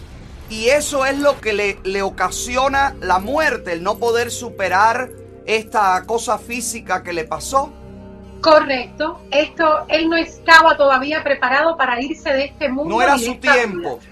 y 0.54 0.70
eso 0.70 1.04
es 1.04 1.18
lo 1.18 1.42
que 1.42 1.52
le, 1.52 1.80
le 1.84 2.04
ocasiona 2.04 2.96
la 3.02 3.18
muerte, 3.18 3.74
el 3.74 3.82
no 3.82 3.98
poder 3.98 4.30
superar 4.30 5.10
esta 5.48 6.04
cosa 6.06 6.38
física 6.38 7.02
que 7.02 7.12
le 7.12 7.24
pasó. 7.24 7.72
correcto. 8.40 9.20
Esto, 9.32 9.86
él 9.88 10.10
no 10.10 10.16
estaba 10.16 10.78
todavía 10.78 11.24
preparado 11.24 11.76
para 11.76 12.00
irse 12.00 12.32
de 12.32 12.46
este 12.46 12.70
mundo. 12.70 12.94
No 12.94 13.02
era 13.02 13.18
su 13.18 13.36
tiempo. 13.36 13.98
vida. 13.98 14.12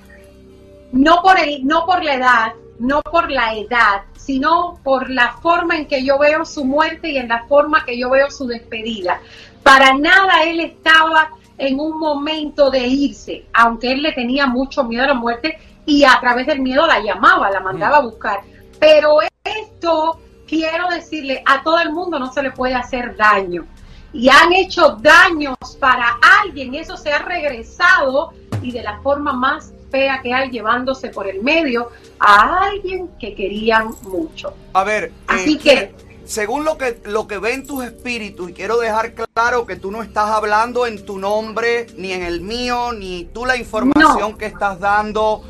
no 0.93 1.21
por 1.21 1.39
el, 1.39 1.65
no 1.67 1.85
por 1.85 2.03
la 2.03 2.15
edad, 2.15 2.53
no 2.79 3.03
por 3.03 3.29
la 3.29 3.53
edad, 3.53 4.01
sino 4.17 4.79
por 4.83 5.11
la 5.11 5.33
forma 5.43 5.77
en 5.77 5.85
que 5.85 6.03
yo 6.03 6.17
veo 6.17 6.43
su 6.43 6.65
muerte 6.65 7.11
y 7.11 7.17
en 7.17 7.27
la 7.27 7.45
forma 7.45 7.85
que 7.85 7.99
yo 7.99 8.09
veo 8.09 8.31
su 8.31 8.47
despedida. 8.47 9.21
Para 9.61 9.93
nada 9.93 10.41
él 10.43 10.59
estaba 10.59 11.29
en 11.59 11.79
un 11.79 11.99
momento 11.99 12.71
de 12.71 12.87
irse, 12.87 13.45
aunque 13.53 13.91
él 13.91 14.01
le 14.01 14.13
tenía 14.13 14.47
mucho 14.47 14.83
miedo 14.83 15.03
a 15.03 15.07
la 15.07 15.13
muerte 15.13 15.59
y 15.85 16.03
a 16.03 16.19
través 16.19 16.47
del 16.47 16.59
miedo 16.61 16.85
la 16.87 16.99
llamaba, 17.01 17.49
la 17.51 17.59
mandaba 17.59 17.97
a 17.97 18.01
buscar. 18.01 18.41
Pero 18.79 19.19
esto, 19.43 20.19
quiero 20.47 20.87
decirle, 20.89 21.43
a 21.45 21.61
todo 21.63 21.79
el 21.79 21.91
mundo 21.91 22.19
no 22.19 22.31
se 22.31 22.41
le 22.43 22.51
puede 22.51 22.75
hacer 22.75 23.15
daño. 23.15 23.65
Y 24.13 24.27
han 24.29 24.51
hecho 24.53 24.97
daños 25.01 25.55
para 25.79 26.17
alguien 26.43 26.75
eso 26.75 26.97
se 26.97 27.13
ha 27.13 27.19
regresado 27.19 28.33
y 28.61 28.71
de 28.71 28.83
la 28.83 28.99
forma 29.01 29.31
más 29.33 29.71
fea 29.89 30.21
que 30.21 30.33
hay 30.33 30.49
llevándose 30.51 31.09
por 31.09 31.27
el 31.27 31.41
medio 31.41 31.89
a 32.19 32.65
alguien 32.65 33.09
que 33.19 33.33
querían 33.35 33.91
mucho. 34.03 34.53
A 34.73 34.83
ver, 34.83 35.05
eh, 35.05 35.11
Así 35.27 35.57
que- 35.57 35.95
según 36.25 36.63
lo 36.63 36.77
que 36.77 37.01
lo 37.05 37.27
que 37.27 37.39
ven 37.39 37.65
tus 37.65 37.83
espíritus 37.83 38.51
y 38.51 38.53
quiero 38.53 38.77
dejar 38.77 39.13
claro 39.13 39.65
que 39.65 39.75
tú 39.75 39.91
no 39.91 40.01
estás 40.03 40.29
hablando 40.29 40.85
en 40.85 41.03
tu 41.05 41.17
nombre 41.17 41.87
ni 41.97 42.13
en 42.13 42.21
el 42.23 42.39
mío 42.41 42.93
ni 42.93 43.25
tú 43.33 43.45
la 43.45 43.57
información 43.57 44.31
No. 44.31 44.37
que 44.37 44.45
estás 44.45 44.79
dando. 44.79 45.43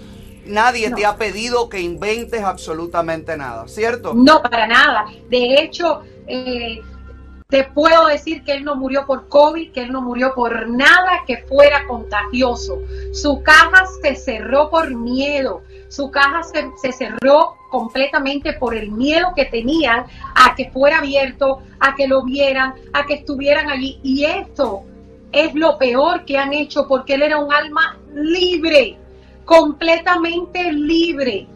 Nadie 0.46 0.90
No. 0.90 0.96
te 0.96 1.06
ha 1.06 1.16
pedido 1.16 1.70
que 1.70 1.80
inventes 1.82 2.42
absolutamente 2.44 3.38
nada, 3.38 3.68
¿cierto? 3.68 4.14
No, 4.14 4.42
para 4.42 4.68
nada. 4.68 5.06
De 5.30 5.56
hecho, 5.62 6.02
eh, 6.28 6.82
te 7.48 7.66
puedo 7.66 8.08
decir 8.08 8.44
que 8.44 8.54
él 8.54 8.64
no 8.64 8.76
murió 8.76 9.06
por 9.06 9.28
COVID, 9.28 9.72
que 9.72 9.82
él 9.82 9.92
no 9.92 10.02
murió 10.02 10.34
por 10.34 10.70
nada 10.70 11.24
que 11.28 11.38
fuera 11.40 11.86
contagioso. 11.88 12.80
Su 13.14 13.44
caja 13.44 13.86
se 14.02 14.16
cerró 14.16 14.70
por 14.70 14.90
miedo. 14.96 15.62
Su 15.90 16.10
caja 16.10 16.44
se, 16.44 16.70
se 16.82 16.94
cerró 16.94 17.56
completamente 17.70 18.54
por 18.54 18.74
el 18.76 18.92
miedo 18.92 19.34
que 19.36 19.46
tenían 19.46 20.06
a 20.36 20.56
que 20.56 20.70
fuera 20.72 21.00
abierto, 21.00 21.62
a 21.82 21.94
que 21.96 22.08
lo 22.08 22.24
vieran, 22.24 22.74
a 22.94 23.06
que 23.06 23.16
estuvieran 23.16 23.70
allí. 23.70 24.00
Y 24.02 24.24
esto 24.24 24.84
es 25.34 25.54
lo 25.54 25.78
peor 25.78 26.24
que 26.26 26.38
han 26.38 26.54
hecho 26.54 26.88
porque 26.88 27.16
él 27.16 27.24
era 27.24 27.38
un 27.38 27.52
alma 27.54 27.98
libre, 28.14 28.98
completamente 29.46 30.72
libre. 30.72 31.48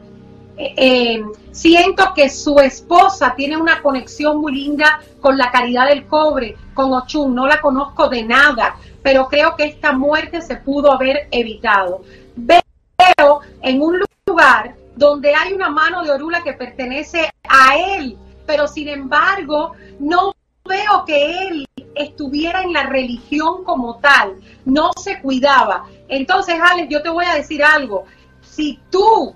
Eh, 0.58 0.74
eh, 0.78 1.24
siento 1.52 2.14
que 2.16 2.30
su 2.30 2.58
esposa 2.60 3.34
tiene 3.36 3.58
una 3.58 3.82
conexión 3.82 4.38
muy 4.38 4.54
linda 4.54 5.02
con 5.20 5.38
la 5.38 5.52
caridad 5.52 5.88
del 5.88 6.06
cobre, 6.08 6.56
con 6.74 6.94
Ochun. 6.94 7.36
No 7.36 7.46
la 7.46 7.60
conozco 7.60 8.08
de 8.08 8.24
nada, 8.24 8.78
pero 9.04 9.28
creo 9.28 9.56
que 9.56 9.66
esta 9.66 9.92
muerte 9.92 10.42
se 10.42 10.56
pudo 10.58 10.92
haber 10.92 11.28
evitado. 11.32 12.04
Veo 12.36 13.42
en 13.62 13.82
un 13.82 14.02
lugar 14.26 14.76
donde 14.96 15.36
hay 15.36 15.54
una 15.54 15.70
mano 15.70 16.04
de 16.04 16.12
Orula 16.12 16.42
que 16.42 16.54
pertenece 16.54 17.30
a 17.48 17.78
él, 17.78 18.18
pero 18.46 18.68
sin 18.68 18.88
embargo 18.88 19.74
no 20.00 20.34
veo 20.66 21.06
que 21.06 21.48
él 21.48 21.66
estuviera 21.96 22.62
en 22.64 22.74
la 22.74 22.84
religión 22.84 23.64
como 23.64 23.98
tal, 24.00 24.36
no 24.66 24.92
se 25.02 25.22
cuidaba. 25.22 25.86
Entonces, 26.08 26.56
Alex, 26.62 26.90
yo 26.90 27.02
te 27.02 27.10
voy 27.10 27.26
a 27.26 27.36
decir 27.36 27.64
algo. 27.64 28.06
Si 28.42 28.80
tú 28.90 29.36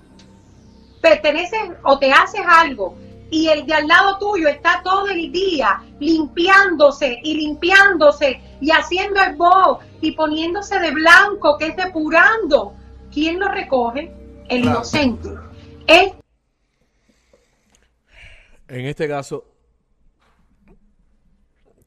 perteneces 1.01 1.61
o 1.83 1.97
te 1.97 2.11
haces 2.11 2.41
algo 2.45 2.95
y 3.31 3.47
el 3.47 3.65
de 3.65 3.73
al 3.73 3.87
lado 3.87 4.17
tuyo 4.17 4.47
está 4.49 4.81
todo 4.83 5.07
el 5.07 5.31
día 5.31 5.81
limpiándose 5.99 7.19
y 7.23 7.35
limpiándose 7.35 8.41
y 8.59 8.71
haciendo 8.71 9.21
el 9.21 9.35
bow 9.35 9.79
y 10.01 10.11
poniéndose 10.13 10.79
de 10.79 10.91
blanco, 10.91 11.57
que 11.57 11.67
es 11.67 11.75
depurando, 11.75 12.73
¿quién 13.13 13.39
lo 13.39 13.47
recoge? 13.49 14.11
El 14.49 14.63
Claro. 14.63 14.77
inocente. 14.79 15.29
Es 15.87 16.13
En 18.67 18.85
este 18.85 19.07
caso, 19.07 19.45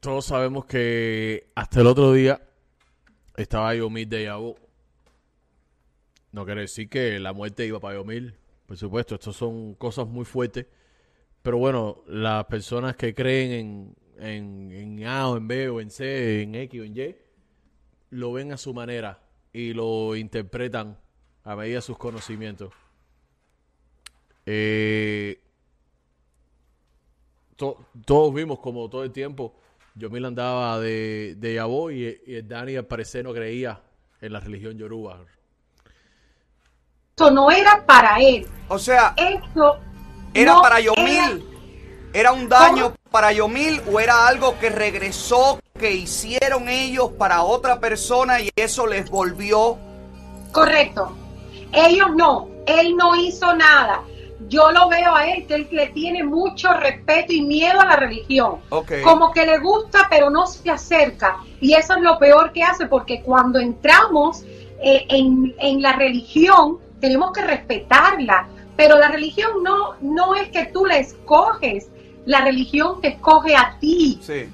todos 0.03 0.25
sabemos 0.25 0.65
que 0.65 1.49
hasta 1.55 1.79
el 1.79 1.87
otro 1.87 2.11
día 2.11 2.41
estaba 3.37 3.73
Yomil 3.73 4.09
de 4.09 4.23
Yabo. 4.25 4.57
No 6.33 6.43
quiere 6.43 6.61
decir 6.61 6.89
que 6.89 7.19
la 7.21 7.31
muerte 7.31 7.65
iba 7.65 7.79
para 7.79 7.95
Yomil. 7.95 8.35
Por 8.65 8.75
supuesto, 8.75 9.15
estas 9.15 9.33
son 9.37 9.75
cosas 9.75 10.05
muy 10.05 10.25
fuertes. 10.25 10.67
Pero 11.41 11.57
bueno, 11.57 12.03
las 12.07 12.43
personas 12.45 12.97
que 12.97 13.15
creen 13.15 13.95
en, 14.19 14.25
en, 14.25 14.71
en 14.73 15.07
A 15.07 15.29
o 15.29 15.37
en 15.37 15.47
B 15.47 15.69
o 15.69 15.79
en 15.79 15.89
C, 15.89 16.41
en 16.41 16.55
X 16.55 16.81
o 16.81 16.83
en 16.83 16.97
Y, 16.97 17.15
lo 18.09 18.33
ven 18.33 18.51
a 18.51 18.57
su 18.57 18.73
manera 18.73 19.21
y 19.53 19.73
lo 19.73 20.17
interpretan 20.17 20.99
a 21.45 21.55
medida 21.55 21.75
de 21.75 21.81
sus 21.81 21.97
conocimientos. 21.97 22.73
Eh, 24.45 25.39
to- 27.55 27.85
todos 28.05 28.33
vimos 28.33 28.59
como 28.59 28.89
todo 28.89 29.05
el 29.05 29.11
tiempo 29.13 29.55
Yomil 29.95 30.25
andaba 30.25 30.79
de, 30.79 31.35
de 31.37 31.53
Yabó 31.55 31.91
y, 31.91 32.19
y 32.25 32.35
el 32.35 32.47
Dani 32.47 32.75
al 32.75 32.85
parecer 32.85 33.23
no 33.23 33.33
creía 33.33 33.79
en 34.21 34.33
la 34.33 34.39
religión 34.39 34.77
yoruba. 34.77 35.19
esto 37.11 37.29
no 37.31 37.51
era 37.51 37.85
para 37.85 38.17
él. 38.19 38.47
O 38.69 38.79
sea, 38.79 39.13
Esto 39.17 39.77
¿era 40.33 40.53
no 40.53 40.61
para 40.61 40.79
era- 40.79 40.85
Yomil? 40.95 41.49
¿Era 42.15 42.31
un 42.31 42.47
daño 42.47 42.93
para 43.09 43.31
Yomil 43.31 43.81
o 43.91 43.99
era 43.99 44.27
algo 44.27 44.57
que 44.59 44.69
regresó, 44.69 45.59
que 45.79 45.91
hicieron 45.93 46.69
ellos 46.69 47.11
para 47.17 47.41
otra 47.43 47.79
persona 47.79 48.39
y 48.39 48.49
eso 48.55 48.85
les 48.85 49.09
volvió? 49.09 49.77
Correcto. 50.51 51.15
Ellos 51.71 52.09
no, 52.15 52.49
él 52.67 52.95
no 52.95 53.15
hizo 53.15 53.55
nada. 53.55 54.03
Yo 54.47 54.71
lo 54.71 54.89
veo 54.89 55.15
a 55.15 55.27
él 55.27 55.45
que 55.47 55.55
él 55.55 55.67
le 55.71 55.87
tiene 55.87 56.23
mucho 56.23 56.73
respeto 56.73 57.33
y 57.33 57.41
miedo 57.41 57.79
a 57.79 57.85
la 57.85 57.95
religión. 57.95 58.59
Como 59.03 59.31
que 59.31 59.45
le 59.45 59.59
gusta, 59.59 60.07
pero 60.09 60.29
no 60.29 60.45
se 60.45 60.69
acerca. 60.69 61.37
Y 61.59 61.73
eso 61.73 61.95
es 61.95 62.01
lo 62.01 62.17
peor 62.19 62.51
que 62.51 62.63
hace, 62.63 62.87
porque 62.87 63.21
cuando 63.21 63.59
entramos 63.59 64.43
eh, 64.81 65.05
en, 65.09 65.55
en 65.59 65.81
la 65.81 65.93
religión, 65.93 66.79
tenemos 66.99 67.31
que 67.31 67.41
respetarla. 67.41 68.47
Pero 68.75 68.97
la 68.97 69.09
religión 69.09 69.63
no, 69.63 69.95
no 70.01 70.35
es 70.35 70.49
que 70.49 70.65
tú 70.65 70.85
la 70.85 70.97
escoges, 70.97 71.89
la 72.25 72.41
religión 72.41 73.01
te 73.01 73.09
escoge 73.09 73.55
a 73.55 73.77
ti. 73.79 74.19
Sí. 74.21 74.49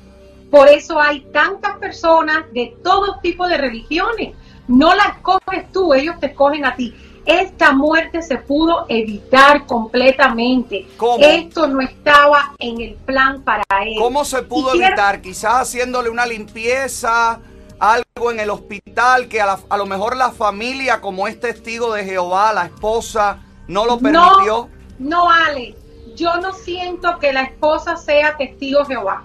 Por 0.50 0.68
eso 0.68 1.00
hay 1.00 1.22
tantas 1.32 1.78
personas 1.78 2.46
de 2.54 2.76
todo 2.84 3.20
tipo 3.22 3.48
de 3.48 3.58
religiones. 3.58 4.36
No 4.68 4.94
las 4.96 5.18
escoges 5.18 5.72
tú, 5.72 5.94
ellos 5.94 6.20
te 6.20 6.28
escogen 6.28 6.66
a 6.66 6.76
ti. 6.76 6.94
Esta 7.26 7.72
muerte 7.74 8.22
se 8.22 8.38
pudo 8.38 8.86
evitar 8.90 9.66
completamente. 9.66 10.88
¿Cómo? 10.98 11.24
Esto 11.24 11.68
no 11.68 11.82
estaba 11.82 12.54
en 12.60 12.82
el 12.82 12.94
plan 12.96 13.44
para 13.44 13.64
él. 13.86 13.96
¿Cómo 14.00 14.26
se 14.26 14.42
pudo 14.44 14.70
Y 14.70 14.80
quiero- 14.80 14.88
evitar? 14.88 15.22
Quizás 15.22 15.54
haciéndole 15.62 16.10
una 16.10 16.26
limpieza, 16.26 17.40
algo 17.80 18.32
en 18.32 18.40
el 18.40 18.50
hospital 18.50 19.28
que 19.28 19.42
a, 19.42 19.46
la- 19.46 19.60
a 19.70 19.78
lo 19.78 19.86
mejor 19.86 20.16
la 20.18 20.32
familia, 20.32 21.02
como 21.02 21.28
es 21.28 21.40
testigo 21.40 21.94
de 21.94 22.04
Jehová, 22.04 22.52
la 22.54 22.66
esposa, 22.66 23.40
no 23.68 23.86
lo 23.86 23.98
permitió. 24.00 24.70
No, 24.98 25.26
no, 25.26 25.30
Ale, 25.32 25.76
yo 26.16 26.36
no 26.38 26.52
siento 26.54 27.20
que 27.20 27.32
la 27.32 27.44
esposa 27.44 27.96
sea 27.96 28.36
testigo 28.38 28.80
de 28.80 28.86
Jehová. 28.96 29.24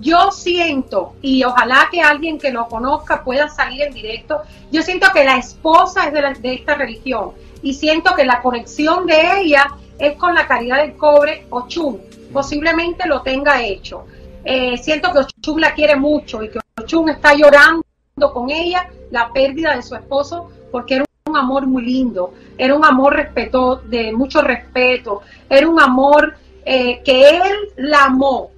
Yo 0.00 0.30
siento, 0.30 1.14
y 1.20 1.44
ojalá 1.44 1.88
que 1.90 2.00
alguien 2.00 2.38
que 2.38 2.50
lo 2.50 2.68
conozca 2.68 3.22
pueda 3.22 3.48
salir 3.48 3.82
en 3.82 3.92
directo, 3.92 4.40
yo 4.72 4.80
siento 4.80 5.08
que 5.12 5.24
la 5.24 5.36
esposa 5.36 6.08
es 6.08 6.40
de, 6.40 6.54
esta 6.54 6.74
religión 6.74 7.32
y 7.62 7.74
siento 7.74 8.14
que 8.14 8.24
la 8.24 8.40
conexión 8.40 9.06
de 9.06 9.40
ella 9.40 9.66
es 9.98 10.16
con 10.16 10.34
la 10.34 10.46
caridad 10.46 10.78
del 10.78 10.96
cobre 10.96 11.46
Ochun. 11.50 12.00
Posiblemente 12.32 13.06
lo 13.06 13.20
tenga 13.20 13.62
hecho. 13.62 14.06
Eh, 14.42 14.78
siento 14.78 15.12
que 15.12 15.18
Ochun 15.18 15.60
la 15.60 15.74
quiere 15.74 15.96
mucho 15.96 16.42
y 16.42 16.48
que 16.48 16.60
Ochun 16.80 17.10
está 17.10 17.34
llorando 17.34 17.84
con 18.32 18.48
ella 18.48 18.88
la 19.10 19.30
pérdida 19.32 19.76
de 19.76 19.82
su 19.82 19.94
esposo 19.94 20.50
porque 20.72 20.96
era 20.96 21.04
un 21.26 21.36
amor 21.36 21.66
muy 21.66 21.84
lindo, 21.84 22.32
era 22.56 22.74
un 22.74 22.84
amor 22.86 23.16
respeto, 23.16 23.76
de 23.76 24.12
mucho 24.12 24.40
respeto, 24.40 25.20
era 25.48 25.68
un 25.68 25.78
amor 25.78 26.36
eh, 26.64 27.02
que 27.04 27.28
él 27.28 27.42
la 27.76 28.04
amó. 28.04 28.50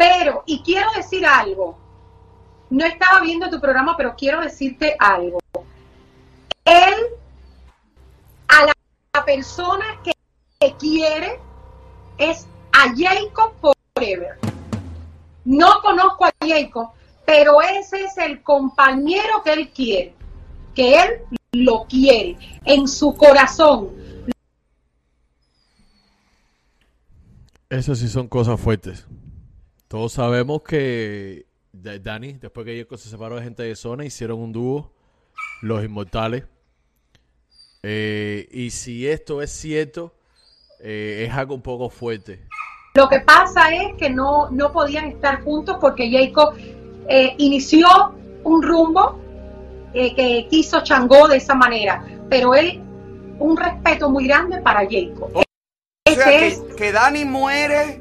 Pero, 0.00 0.44
y 0.46 0.62
quiero 0.62 0.90
decir 0.96 1.26
algo, 1.26 1.78
no 2.70 2.86
estaba 2.86 3.20
viendo 3.20 3.50
tu 3.50 3.60
programa, 3.60 3.98
pero 3.98 4.14
quiero 4.16 4.40
decirte 4.40 4.96
algo. 4.98 5.38
Él, 6.64 6.94
a 8.48 8.64
la, 8.64 9.24
persona 9.26 9.84
que, 10.02 10.12
que 10.58 10.74
quiere, 10.78 11.38
es 12.16 12.46
a 12.72 12.94
Jacob 12.96 13.52
Forever. 13.60 14.38
No 15.44 15.82
conozco 15.82 16.24
a 16.24 16.32
Jacob, 16.40 16.92
pero 17.26 17.60
ese 17.60 18.04
es 18.04 18.16
el 18.16 18.42
compañero 18.42 19.42
que 19.44 19.52
él 19.52 19.70
quiere, 19.70 20.14
que 20.74 20.98
él 20.98 21.10
lo 21.52 21.84
quiere 21.84 22.38
en 22.64 22.88
su 22.88 23.14
corazón. 23.14 23.90
Esas 27.68 27.98
sí 27.98 28.08
son 28.08 28.28
cosas 28.28 28.58
fuertes. 28.58 29.06
Todos 29.90 30.12
sabemos 30.12 30.62
que 30.62 31.46
Da- 31.72 31.98
Dani, 31.98 32.34
después 32.34 32.64
que 32.64 32.76
Yeko 32.76 32.96
se 32.96 33.08
separó 33.08 33.34
de 33.36 33.42
gente 33.42 33.64
de 33.64 33.74
zona, 33.74 34.04
hicieron 34.04 34.38
un 34.38 34.52
dúo, 34.52 34.92
Los 35.62 35.84
Inmortales. 35.84 36.44
Eh, 37.82 38.48
y 38.52 38.70
si 38.70 39.08
esto 39.08 39.42
es 39.42 39.50
cierto, 39.50 40.14
eh, 40.78 41.26
es 41.26 41.34
algo 41.34 41.56
un 41.56 41.62
poco 41.62 41.90
fuerte. 41.90 42.46
Lo 42.94 43.08
que 43.08 43.18
pasa 43.18 43.74
es 43.74 43.96
que 43.96 44.08
no, 44.08 44.48
no 44.52 44.70
podían 44.72 45.06
estar 45.06 45.42
juntos 45.42 45.76
porque 45.80 46.08
Jacob 46.08 46.54
eh, 47.08 47.34
inició 47.38 47.88
un 48.44 48.62
rumbo 48.62 49.18
eh, 49.92 50.14
que 50.14 50.46
quiso 50.48 50.84
Changó 50.84 51.26
de 51.26 51.38
esa 51.38 51.56
manera, 51.56 52.04
pero 52.28 52.54
él, 52.54 52.80
un 53.40 53.56
respeto 53.56 54.08
muy 54.08 54.28
grande 54.28 54.60
para 54.60 54.82
Jacob. 54.88 55.32
O 55.34 55.42
Ese 56.04 56.22
sea, 56.22 56.46
es, 56.46 56.60
que, 56.60 56.76
que 56.76 56.92
Dani 56.92 57.24
muere 57.24 58.00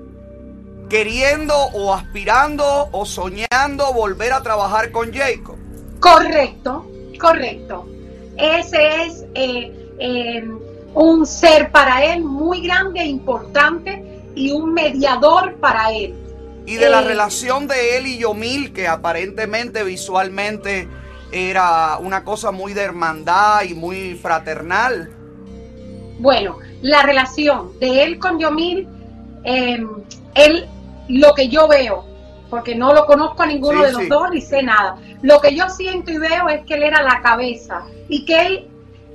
queriendo 0.89 1.53
o 1.55 1.93
aspirando 1.93 2.89
o 2.91 3.05
soñando 3.05 3.93
volver 3.93 4.33
a 4.33 4.41
trabajar 4.41 4.91
con 4.91 5.13
Jacob. 5.13 5.55
correcto, 5.99 6.89
correcto. 7.19 7.85
Ese 8.37 9.03
es 9.05 9.25
eh, 9.35 9.71
eh, 9.99 10.49
un 10.93 11.25
ser 11.25 11.71
para 11.71 12.05
él 12.05 12.23
muy 12.23 12.61
grande 12.61 13.01
e 13.01 13.05
importante 13.05 14.21
y 14.35 14.51
un 14.51 14.73
mediador 14.73 15.55
para 15.55 15.91
él. 15.91 16.15
Y 16.65 16.75
de 16.75 16.89
la 16.89 17.01
Eh. 17.01 17.05
relación 17.05 17.67
de 17.67 17.97
él 17.97 18.07
y 18.07 18.17
Yomil, 18.19 18.71
que 18.73 18.87
aparentemente 18.87 19.83
visualmente 19.83 20.87
era 21.31 21.97
una 21.99 22.23
cosa 22.23 22.51
muy 22.51 22.73
de 22.73 22.81
hermandad 22.81 23.63
y 23.63 23.73
muy 23.73 24.15
fraternal. 24.15 25.09
Bueno, 26.19 26.57
la 26.81 27.01
relación 27.03 27.77
de 27.79 28.03
él 28.03 28.19
con 28.19 28.39
Yomil, 28.39 28.87
él, 29.43 29.87
lo 31.09 31.33
que 31.33 31.49
yo 31.49 31.67
veo, 31.67 32.05
porque 32.49 32.75
no 32.75 32.93
lo 32.93 33.05
conozco 33.05 33.43
a 33.43 33.47
ninguno 33.47 33.79
Sí, 33.81 33.85
de 33.87 33.91
los 33.91 34.01
sí. 34.03 34.07
dos 34.09 34.29
ni 34.31 34.41
sé 34.41 34.63
nada, 34.63 34.95
lo 35.21 35.39
que 35.41 35.53
yo 35.55 35.69
siento 35.69 36.11
y 36.11 36.17
veo 36.17 36.47
es 36.49 36.65
que 36.65 36.75
él 36.75 36.83
era 36.83 37.01
la 37.03 37.21
cabeza 37.21 37.83
y 38.07 38.25
que 38.25 38.45
él, 38.45 38.67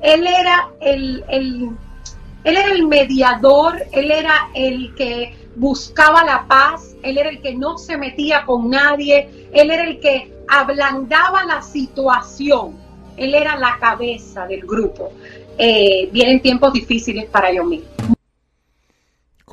él 0.03 0.27
era 0.27 0.69
el, 0.81 1.25
el- 1.29 1.71
él 2.45 2.57
era 2.59 2.73
el 2.73 2.87
mediador, 2.87 3.81
él 3.93 4.11
era 4.11 4.51
el 4.55 4.95
que 4.97 5.35
buscaba 5.57 6.23
la 6.25 6.45
paz, 6.47 6.95
él 7.03 7.17
era 7.17 7.31
el 7.31 7.41
que 7.41 7.55
no 7.55 7.79
se 7.79 7.97
metía 7.97 8.45
con 8.45 8.69
nadie, 8.69 9.49
él 9.55 9.71
era 9.71 9.85
el 9.85 9.99
que 9.99 10.31
ablandaba 10.49 11.45
la 11.45 11.63
situación, 11.63 12.75
él 13.17 13.35
era 13.35 13.57
la 13.57 13.79
cabeza 13.81 14.47
del 14.47 14.61
grupo. 14.61 15.11
Eh, 15.57 16.11
vienen 16.13 16.43
tiempos 16.43 16.73
difíciles 16.75 17.25
para 17.31 17.51
Yomil. 17.51 17.85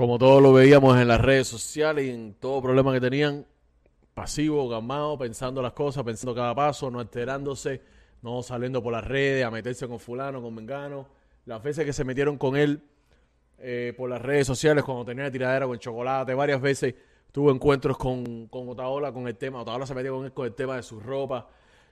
Como 0.01 0.17
todos 0.17 0.41
lo 0.41 0.51
veíamos 0.51 0.99
en 0.99 1.07
las 1.07 1.21
redes 1.21 1.47
sociales 1.47 2.07
y 2.07 2.09
en 2.09 2.33
todo 2.33 2.59
problema 2.59 2.91
que 2.91 2.99
tenían, 2.99 3.45
pasivo, 4.15 4.67
gamado, 4.67 5.15
pensando 5.15 5.61
las 5.61 5.73
cosas, 5.73 6.03
pensando 6.03 6.33
cada 6.33 6.55
paso, 6.55 6.89
no 6.89 6.99
alterándose, 6.99 7.83
no 8.23 8.41
saliendo 8.41 8.81
por 8.81 8.93
las 8.93 9.05
redes 9.05 9.45
a 9.45 9.51
meterse 9.51 9.87
con 9.87 9.99
fulano, 9.99 10.41
con 10.41 10.55
mengano. 10.55 11.07
Las 11.45 11.61
veces 11.61 11.85
que 11.85 11.93
se 11.93 12.03
metieron 12.03 12.39
con 12.39 12.57
él 12.57 12.81
eh, 13.59 13.93
por 13.95 14.09
las 14.09 14.19
redes 14.19 14.47
sociales 14.47 14.83
cuando 14.83 15.05
tenía 15.05 15.29
tiradera 15.29 15.67
con 15.67 15.77
chocolate, 15.77 16.33
varias 16.33 16.59
veces 16.59 16.95
tuvo 17.31 17.51
encuentros 17.51 17.95
con, 17.95 18.47
con 18.47 18.69
Otaola 18.69 19.13
con 19.13 19.27
el 19.27 19.35
tema, 19.35 19.61
Otaola 19.61 19.85
se 19.85 19.93
metía 19.93 20.09
con 20.09 20.25
él 20.25 20.33
con 20.33 20.47
el 20.47 20.55
tema 20.55 20.77
de 20.77 20.81
su 20.81 20.99
ropa. 20.99 21.47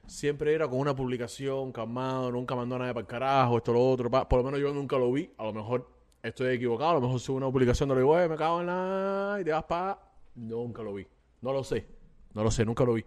Siempre 0.07 0.55
era 0.55 0.67
con 0.67 0.79
una 0.79 0.95
publicación, 0.95 1.71
calmado, 1.71 2.31
nunca 2.31 2.55
mandó 2.55 2.77
a 2.77 2.79
nadie 2.79 2.93
para 2.95 3.01
el 3.01 3.07
carajo, 3.07 3.57
esto, 3.57 3.71
lo 3.71 3.87
otro. 3.87 4.09
Por 4.09 4.39
lo 4.39 4.43
menos 4.43 4.59
yo 4.59 4.73
nunca 4.73 4.97
lo 4.97 5.11
vi. 5.11 5.29
A 5.37 5.43
lo 5.43 5.53
mejor 5.53 5.98
estoy 6.23 6.55
equivocado, 6.55 6.91
a 6.91 6.93
lo 6.95 7.01
mejor 7.01 7.19
sube 7.19 7.38
una 7.38 7.51
publicación 7.51 7.89
donde 7.89 8.01
le 8.03 8.05
digo, 8.08 8.19
"Eh, 8.19 8.27
me 8.29 8.36
cago 8.36 8.60
en 8.62 8.67
la... 8.67 9.38
y 9.41 9.43
te 9.43 9.51
vas 9.51 9.63
para... 9.63 9.99
Nunca 10.36 10.82
lo 10.84 10.93
vi. 10.93 11.05
No 11.41 11.51
lo 11.53 11.63
sé. 11.63 11.86
No 12.34 12.43
lo 12.43 12.51
sé, 12.51 12.63
nunca 12.65 12.84
lo 12.84 12.93
vi. 12.93 13.03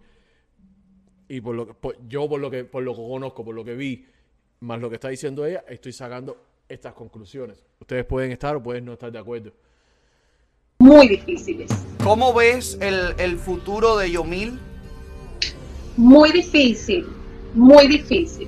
Y 1.29 1.41
por 1.41 1.55
lo 1.55 1.65
que, 1.67 1.73
por- 1.73 1.97
yo 2.07 2.27
por 2.29 2.39
lo 2.39 2.51
que 2.51 2.65
por 2.65 2.83
lo 2.83 2.93
que 2.95 3.01
conozco, 3.01 3.43
por 3.45 3.55
lo 3.55 3.63
que 3.63 3.73
vi, 3.75 4.05
más 4.59 4.79
lo 4.81 4.89
que 4.89 4.95
está 4.95 5.07
diciendo 5.09 5.45
ella, 5.45 5.63
estoy 5.67 5.93
sacando 5.93 6.37
estas 6.67 6.93
conclusiones. 6.93 7.63
Ustedes 7.79 8.05
pueden 8.05 8.31
estar 8.31 8.55
o 8.55 8.61
pueden 8.61 8.85
no 8.85 8.93
estar 8.93 9.11
de 9.11 9.19
acuerdo. 9.19 9.51
Muy 10.79 11.07
difíciles. 11.07 11.71
¿Cómo 12.03 12.33
ves 12.33 12.77
el, 12.81 13.15
el 13.17 13.37
futuro 13.37 13.95
de 13.97 14.11
Yomil? 14.11 14.59
Muy 15.95 16.31
difícil, 16.31 17.07
muy 17.53 17.87
difícil. 17.87 18.47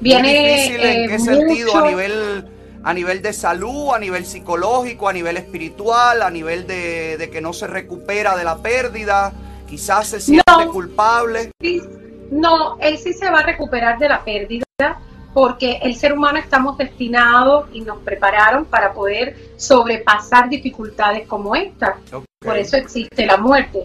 Viene 0.00 0.28
Muy 0.28 0.38
difícil 0.50 0.80
en 0.84 1.04
eh, 1.04 1.08
qué 1.08 1.18
sentido, 1.18 1.66
mucho- 1.68 1.78
a 1.78 1.88
nivel, 1.90 2.44
a 2.84 2.92
nivel 2.92 3.22
de 3.22 3.32
salud, 3.32 3.92
a 3.94 3.98
nivel 3.98 4.26
psicológico, 4.26 5.08
a 5.08 5.12
nivel 5.12 5.36
espiritual, 5.38 6.22
a 6.22 6.30
nivel 6.30 6.66
de, 6.66 7.16
de 7.16 7.30
que 7.30 7.40
no 7.40 7.52
se 7.52 7.66
recupera 7.66 8.36
de 8.36 8.44
la 8.44 8.58
pérdida, 8.58 9.32
quizás 9.68 10.08
se 10.08 10.20
siente 10.20 10.44
No. 10.46 10.70
culpable. 10.70 11.50
No, 12.30 12.76
él 12.80 12.98
sí 12.98 13.12
se 13.12 13.30
va 13.30 13.40
a 13.40 13.42
recuperar 13.42 13.98
de 13.98 14.08
la 14.08 14.22
pérdida 14.24 14.64
porque 15.32 15.78
el 15.82 15.96
ser 15.96 16.12
humano 16.12 16.38
estamos 16.38 16.78
destinados 16.78 17.66
y 17.72 17.80
nos 17.80 17.98
prepararon 17.98 18.66
para 18.66 18.92
poder 18.92 19.36
sobrepasar 19.56 20.48
dificultades 20.48 21.26
como 21.26 21.56
esta. 21.56 21.98
Ok. 22.12 22.24
Por 22.40 22.56
eso 22.56 22.76
existe 22.76 23.26
la 23.26 23.36
muerte. 23.36 23.84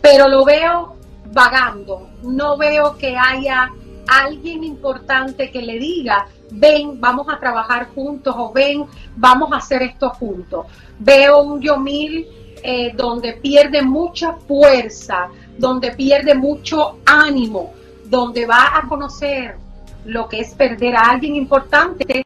Pero 0.00 0.28
lo 0.28 0.44
veo 0.44 0.96
vagando. 1.32 2.08
No 2.22 2.56
veo 2.56 2.96
que 2.96 3.16
haya 3.16 3.70
alguien 4.08 4.64
importante 4.64 5.50
que 5.50 5.62
le 5.62 5.78
diga, 5.78 6.26
ven, 6.52 7.00
vamos 7.00 7.26
a 7.28 7.38
trabajar 7.38 7.88
juntos 7.94 8.34
o 8.36 8.52
ven, 8.52 8.84
vamos 9.16 9.52
a 9.52 9.56
hacer 9.56 9.82
esto 9.82 10.10
juntos. 10.10 10.66
Veo 10.98 11.42
un 11.42 11.60
Yomil 11.60 12.26
eh, 12.62 12.92
donde 12.94 13.34
pierde 13.34 13.82
mucha 13.82 14.34
fuerza, 14.34 15.28
donde 15.58 15.92
pierde 15.92 16.34
mucho 16.34 16.98
ánimo, 17.04 17.72
donde 18.04 18.46
va 18.46 18.76
a 18.76 18.88
conocer 18.88 19.56
lo 20.04 20.28
que 20.28 20.40
es 20.40 20.54
perder 20.54 20.96
a 20.96 21.10
alguien 21.10 21.36
importante 21.36 22.24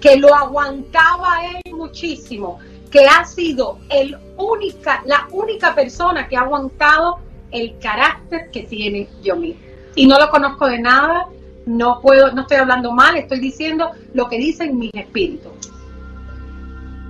que 0.00 0.16
lo 0.16 0.34
aguantaba 0.34 1.38
él 1.46 1.72
muchísimo, 1.72 2.58
que 2.90 3.06
ha 3.06 3.24
sido 3.24 3.78
el 3.88 4.16
única, 4.36 5.02
la 5.06 5.26
única 5.30 5.74
persona 5.74 6.28
que 6.28 6.36
ha 6.36 6.40
aguantado 6.40 7.18
el 7.50 7.78
carácter 7.78 8.50
que 8.50 8.64
tiene 8.64 9.08
Yomil. 9.22 9.56
Y 9.94 10.06
no 10.06 10.18
lo 10.18 10.28
conozco 10.28 10.66
de 10.66 10.78
nada, 10.78 11.28
no 11.66 12.00
puedo, 12.00 12.32
no 12.32 12.42
estoy 12.42 12.58
hablando 12.58 12.92
mal, 12.92 13.16
estoy 13.16 13.40
diciendo 13.40 13.90
lo 14.14 14.28
que 14.28 14.38
dicen 14.38 14.78
mis 14.78 14.94
espíritus. 14.94 15.52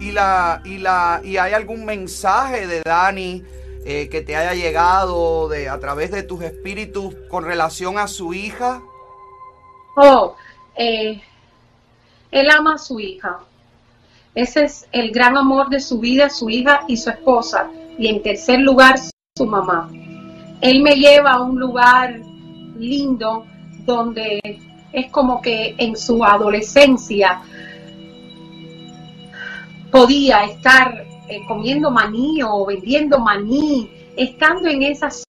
Y, 0.00 0.12
la, 0.12 0.60
y, 0.64 0.78
la, 0.78 1.20
y 1.22 1.36
hay 1.36 1.52
algún 1.52 1.84
mensaje 1.84 2.66
de 2.66 2.82
Dani 2.84 3.44
eh, 3.84 4.08
que 4.08 4.22
te 4.22 4.34
haya 4.34 4.54
llegado 4.54 5.48
de, 5.48 5.68
a 5.68 5.78
través 5.78 6.10
de 6.10 6.22
tus 6.22 6.42
espíritus 6.42 7.14
con 7.30 7.44
relación 7.44 7.98
a 7.98 8.08
su 8.08 8.34
hija. 8.34 8.82
Oh, 9.96 10.34
eh, 10.74 11.20
Él 12.30 12.50
ama 12.50 12.74
a 12.74 12.78
su 12.78 12.98
hija. 12.98 13.38
Ese 14.34 14.64
es 14.64 14.86
el 14.92 15.12
gran 15.12 15.36
amor 15.36 15.68
de 15.68 15.80
su 15.80 15.98
vida, 15.98 16.28
su 16.28 16.50
hija 16.50 16.80
y 16.88 16.96
su 16.96 17.10
esposa. 17.10 17.70
Y 17.98 18.08
en 18.08 18.22
tercer 18.22 18.60
lugar, 18.60 18.98
su 19.36 19.46
mamá. 19.46 19.90
Él 20.60 20.82
me 20.82 20.94
lleva 20.94 21.32
a 21.32 21.42
un 21.42 21.58
lugar 21.58 22.20
lindo 22.78 23.46
donde 23.86 24.40
es 24.92 25.10
como 25.10 25.40
que 25.40 25.74
en 25.78 25.96
su 25.96 26.24
adolescencia 26.24 27.40
podía 29.90 30.44
estar 30.44 31.06
eh, 31.28 31.40
comiendo 31.46 31.90
maní 31.90 32.42
o 32.42 32.66
vendiendo 32.66 33.18
maní, 33.18 33.90
estando 34.16 34.68
en 34.68 34.82
esas 34.82 35.24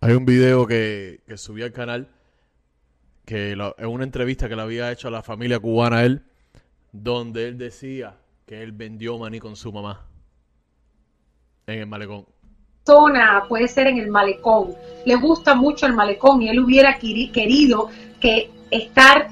Hay 0.00 0.12
un 0.12 0.24
video 0.24 0.66
que, 0.66 1.20
subí 1.36 1.62
al 1.62 1.72
canal, 1.72 2.08
que 3.24 3.56
lo- 3.56 3.76
es 3.76 3.86
una 3.86 4.04
entrevista 4.04 4.48
que 4.48 4.56
le 4.56 4.62
había 4.62 4.90
hecho 4.92 5.08
a 5.08 5.10
la 5.10 5.22
familia 5.22 5.58
cubana 5.58 6.02
él, 6.04 6.22
donde 6.92 7.48
él 7.48 7.58
decía 7.58 8.16
que 8.46 8.62
él 8.62 8.72
vendió 8.72 9.18
maní 9.18 9.38
con 9.40 9.56
su 9.56 9.72
mamá 9.72 10.06
en 11.66 11.80
el 11.80 11.86
malecón. 11.86 12.26
Puede 13.48 13.68
ser 13.68 13.86
en 13.86 13.98
el 13.98 14.08
malecón, 14.08 14.74
le 15.04 15.16
gusta 15.16 15.54
mucho 15.54 15.86
el 15.86 15.92
malecón 15.92 16.42
y 16.42 16.48
él 16.48 16.60
hubiera 16.60 16.98
queri- 16.98 17.30
querido 17.30 17.88
que 18.20 18.50
estar 18.70 19.28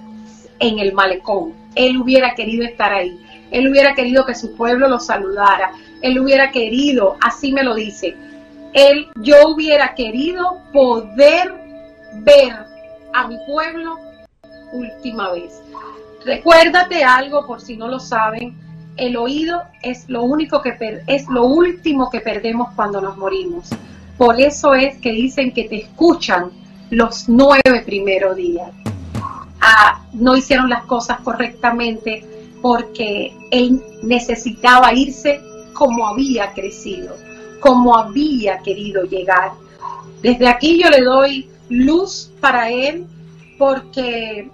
en 0.59 0.79
el 0.79 0.93
malecón, 0.93 1.55
él 1.75 1.97
hubiera 1.99 2.35
querido 2.35 2.65
estar 2.65 2.93
ahí, 2.93 3.19
él 3.51 3.69
hubiera 3.69 3.95
querido 3.95 4.25
que 4.27 4.35
su 4.35 4.55
pueblo 4.57 4.89
lo 4.89 4.99
saludara, 4.99 5.73
él 6.03 6.19
hubiera 6.19 6.51
querido, 6.51 7.17
así 7.21 7.53
me 7.53 7.63
lo 7.63 7.75
dice, 7.75 8.17
él, 8.73 9.07
yo 9.21 9.37
hubiera 9.49 9.95
querido 9.95 10.59
poder 10.73 11.55
ver 12.21 12.53
a 13.15 13.27
mi 13.29 13.37
pueblo 13.47 13.97
última 14.73 15.33
vez. 15.33 15.63
Recuérdate 16.25 17.05
algo 17.05 17.47
por 17.47 17.61
si 17.61 17.77
no 17.77 17.89
lo 17.89 18.01
saben, 18.01 18.55
el 18.97 19.17
oído 19.17 19.63
es 19.83 20.09
lo 20.09 20.23
único 20.23 20.63
que 20.63 20.73
per- 20.73 21.03
es 21.07 21.27
lo 21.29 21.45
último 21.45 22.11
que 22.11 22.21
perdemos 22.21 22.73
cuando 22.75 23.01
nos 23.01 23.17
morimos. 23.17 23.69
Por 24.17 24.41
eso 24.41 24.75
es 24.75 24.97
que 24.99 25.13
dicen 25.13 25.53
que 25.53 25.65
te 25.65 25.77
escuchan 25.83 26.51
los 26.91 27.29
nueve 27.29 27.83
primeros 27.85 28.37
días. 28.37 28.71
Ah, 29.61 30.05
no 30.13 30.37
hicieron 30.37 30.69
las 30.71 30.85
cosas 30.85 31.21
correctamente 31.21 32.25
porque 32.63 33.37
él 33.51 33.83
necesitaba 34.03 34.93
irse 34.95 35.41
como 35.73 36.07
había 36.09 36.53
crecido, 36.53 37.17
como 37.61 37.97
había 37.97 38.59
querido 38.59 39.05
llegar. 39.05 39.53
Desde 40.23 40.49
aquí 40.49 40.83
yo 40.83 40.89
le 40.89 41.03
doy 41.03 41.51
luz 41.69 42.31
para 42.41 42.71
él 42.71 43.07
porque 43.59 44.51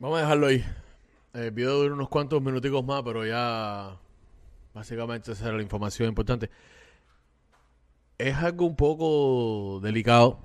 Vamos 0.00 0.18
a 0.18 0.22
dejarlo 0.22 0.46
ahí. 0.46 0.64
El 1.32 1.50
video 1.50 1.76
dura 1.82 1.94
unos 1.94 2.08
cuantos 2.08 2.42
minuticos 2.42 2.84
más, 2.84 3.02
pero 3.02 3.24
ya 3.26 3.96
básicamente 4.74 5.32
esa 5.32 5.48
era 5.48 5.56
la 5.56 5.62
información 5.62 6.08
importante. 6.08 6.50
Es 8.16 8.34
algo 8.36 8.66
un 8.66 8.76
poco 8.76 9.80
delicado. 9.80 10.38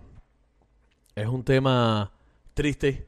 Es 1.15 1.27
un 1.27 1.43
tema 1.43 2.11
triste. 2.53 3.07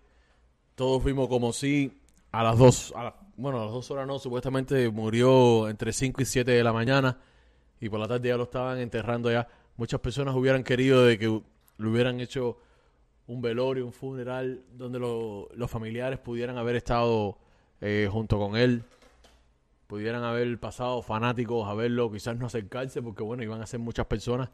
Todos 0.75 1.03
vimos 1.03 1.27
como 1.27 1.53
si 1.53 2.01
a 2.31 2.43
las 2.43 2.57
dos, 2.57 2.93
a 2.95 3.03
la- 3.05 3.15
bueno, 3.37 3.59
a 3.61 3.65
las 3.65 3.73
dos 3.73 3.91
horas 3.91 4.07
no, 4.07 4.17
supuestamente 4.19 4.89
murió 4.89 5.69
entre 5.69 5.93
5 5.93 6.21
y 6.21 6.25
7 6.25 6.51
de 6.51 6.63
la 6.63 6.73
mañana 6.73 7.17
y 7.79 7.89
por 7.89 7.99
la 7.99 8.07
tarde 8.07 8.29
ya 8.29 8.37
lo 8.37 8.43
estaban 8.43 8.79
enterrando 8.79 9.31
ya. 9.31 9.47
Muchas 9.77 9.99
personas 9.99 10.33
hubieran 10.35 10.63
querido 10.63 11.03
de 11.03 11.19
que 11.19 11.25
lo 11.25 11.89
hubieran 11.91 12.19
hecho 12.21 12.57
un 13.27 13.41
velorio, 13.41 13.85
un 13.85 13.91
funeral, 13.93 14.63
donde 14.73 14.99
lo- 14.99 15.49
los 15.55 15.69
familiares 15.69 16.19
pudieran 16.19 16.57
haber 16.57 16.75
estado 16.77 17.37
eh, 17.87 18.09
junto 18.11 18.39
con 18.39 18.57
él, 18.57 18.81
pudieran 19.85 20.23
haber 20.23 20.59
pasado 20.59 21.03
fanáticos 21.03 21.69
a 21.69 21.75
verlo, 21.75 22.11
quizás 22.11 22.35
no 22.35 22.47
acercarse, 22.47 22.99
porque 23.03 23.21
bueno, 23.21 23.43
iban 23.43 23.61
a 23.61 23.67
ser 23.67 23.79
muchas 23.79 24.07
personas, 24.07 24.49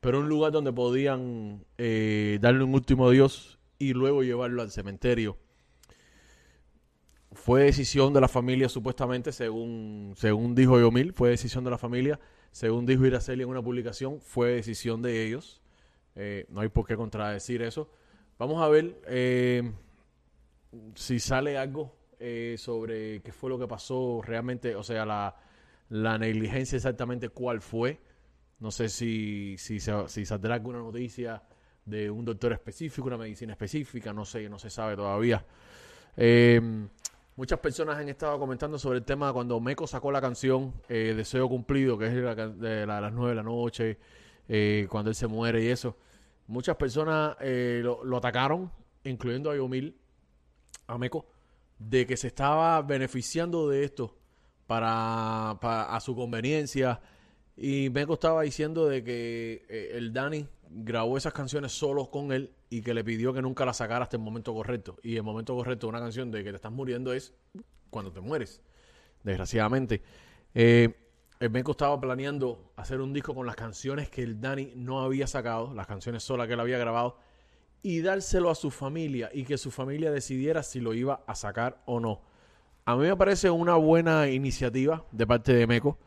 pero 0.00 0.20
un 0.20 0.28
lugar 0.28 0.52
donde 0.52 0.72
podían 0.72 1.64
eh, 1.78 2.38
darle 2.40 2.62
un 2.62 2.72
último 2.74 3.08
adiós 3.08 3.58
y 3.80 3.92
luego 3.92 4.22
llevarlo 4.22 4.62
al 4.62 4.70
cementerio. 4.70 5.36
Fue 7.32 7.64
decisión 7.64 8.12
de 8.12 8.20
la 8.20 8.28
familia, 8.28 8.68
supuestamente, 8.68 9.32
según, 9.32 10.14
según 10.16 10.54
dijo 10.54 10.78
Yomil, 10.78 11.12
fue 11.12 11.30
decisión 11.30 11.64
de 11.64 11.72
la 11.72 11.78
familia. 11.78 12.20
Según 12.52 12.86
dijo 12.86 13.04
Iraceli 13.04 13.42
en 13.42 13.48
una 13.48 13.62
publicación, 13.62 14.20
fue 14.20 14.50
decisión 14.50 15.02
de 15.02 15.26
ellos. 15.26 15.60
Eh, 16.14 16.46
no 16.50 16.60
hay 16.60 16.68
por 16.68 16.86
qué 16.86 16.94
contradecir 16.94 17.62
eso. 17.62 17.90
Vamos 18.38 18.62
a 18.62 18.68
ver 18.68 18.94
si 20.94 21.18
sale 21.18 21.58
algo 21.58 21.95
eh, 22.18 22.56
sobre 22.58 23.20
qué 23.22 23.32
fue 23.32 23.50
lo 23.50 23.58
que 23.58 23.66
pasó 23.68 24.20
realmente, 24.24 24.74
o 24.74 24.82
sea, 24.82 25.04
la, 25.04 25.36
la 25.90 26.18
negligencia 26.18 26.76
exactamente 26.76 27.28
cuál 27.28 27.60
fue. 27.60 27.98
No 28.58 28.70
sé 28.70 28.88
si, 28.88 29.56
si, 29.58 29.78
si 29.80 30.24
saldrá 30.24 30.54
alguna 30.54 30.78
noticia 30.78 31.42
de 31.84 32.10
un 32.10 32.24
doctor 32.24 32.52
específico, 32.52 33.06
una 33.06 33.18
medicina 33.18 33.52
específica, 33.52 34.12
no 34.12 34.24
sé, 34.24 34.48
no 34.48 34.58
se 34.58 34.70
sabe 34.70 34.96
todavía. 34.96 35.44
Eh, 36.16 36.60
muchas 37.36 37.58
personas 37.60 37.98
han 37.98 38.08
estado 38.08 38.38
comentando 38.38 38.78
sobre 38.78 38.98
el 38.98 39.04
tema 39.04 39.32
cuando 39.32 39.60
Meco 39.60 39.86
sacó 39.86 40.10
la 40.10 40.20
canción 40.20 40.72
eh, 40.88 41.12
Deseo 41.16 41.48
Cumplido, 41.48 41.98
que 41.98 42.06
es 42.06 42.14
la, 42.14 42.34
de 42.34 42.86
la- 42.86 43.00
las 43.00 43.12
9 43.12 43.30
de 43.30 43.36
la 43.36 43.42
noche, 43.42 43.98
cuando 44.88 45.10
él 45.10 45.14
se 45.16 45.26
muere 45.26 45.62
y 45.62 45.68
eso. 45.68 45.96
Muchas 46.46 46.76
personas 46.76 47.36
lo, 47.40 48.04
lo 48.04 48.16
atacaron, 48.16 48.70
incluyendo 49.04 49.50
a 49.50 49.56
Yomil, 49.56 49.96
a 50.86 50.96
Meco, 50.98 51.26
de 51.78 52.06
que 52.06 52.16
se 52.16 52.28
estaba 52.28 52.80
beneficiando 52.82 53.68
de 53.68 53.84
esto 53.84 54.16
para, 54.66 55.58
para- 55.60 55.94
a 55.94 56.00
su 56.00 56.14
conveniencia. 56.14 57.00
Y 57.56 57.90
Meco 57.90 58.14
estaba 58.14 58.42
diciendo 58.42 58.86
de 58.86 59.02
que 59.02 59.64
eh, 59.68 59.90
el 59.94 60.12
Dani 60.12 60.46
grabó 60.68 61.16
esas 61.16 61.32
canciones 61.32 61.72
solo 61.72 62.10
con 62.10 62.32
él 62.32 62.52
y 62.68 62.82
que 62.82 62.92
le 62.92 63.04
pidió 63.04 63.32
que 63.32 63.40
nunca 63.40 63.64
las 63.64 63.78
sacara 63.78 64.02
hasta 64.04 64.16
el 64.16 64.22
momento 64.22 64.52
correcto. 64.52 64.96
Y 65.02 65.16
el 65.16 65.22
momento 65.22 65.54
correcto 65.54 65.86
de 65.86 65.90
una 65.90 66.00
canción 66.00 66.30
de 66.30 66.44
que 66.44 66.50
te 66.50 66.56
estás 66.56 66.72
muriendo 66.72 67.12
es 67.12 67.32
cuando 67.90 68.12
te 68.12 68.20
mueres, 68.20 68.60
desgraciadamente. 69.22 70.02
Eh, 70.54 70.94
el 71.38 71.50
Meco 71.50 71.72
estaba 71.72 71.98
planeando 72.00 72.72
hacer 72.76 73.00
un 73.00 73.12
disco 73.12 73.34
con 73.34 73.46
las 73.46 73.56
canciones 73.56 74.08
que 74.10 74.22
el 74.22 74.40
Dani 74.40 74.72
no 74.74 75.00
había 75.02 75.26
sacado, 75.26 75.72
las 75.74 75.86
canciones 75.86 76.22
solas 76.24 76.46
que 76.46 76.54
él 76.54 76.60
había 76.60 76.78
grabado, 76.78 77.18
y 77.82 78.00
dárselo 78.00 78.50
a 78.50 78.54
su 78.54 78.70
familia 78.70 79.30
y 79.32 79.44
que 79.44 79.58
su 79.58 79.70
familia 79.70 80.10
decidiera 80.10 80.62
si 80.62 80.80
lo 80.80 80.94
iba 80.94 81.22
a 81.26 81.34
sacar 81.34 81.82
o 81.86 82.00
no. 82.00 82.20
A 82.84 82.96
mí 82.96 83.02
me 83.06 83.16
parece 83.16 83.50
una 83.50 83.74
buena 83.74 84.28
iniciativa 84.28 85.04
de 85.12 85.26
parte 85.26 85.52
de 85.52 85.66
Meco. 85.66 85.98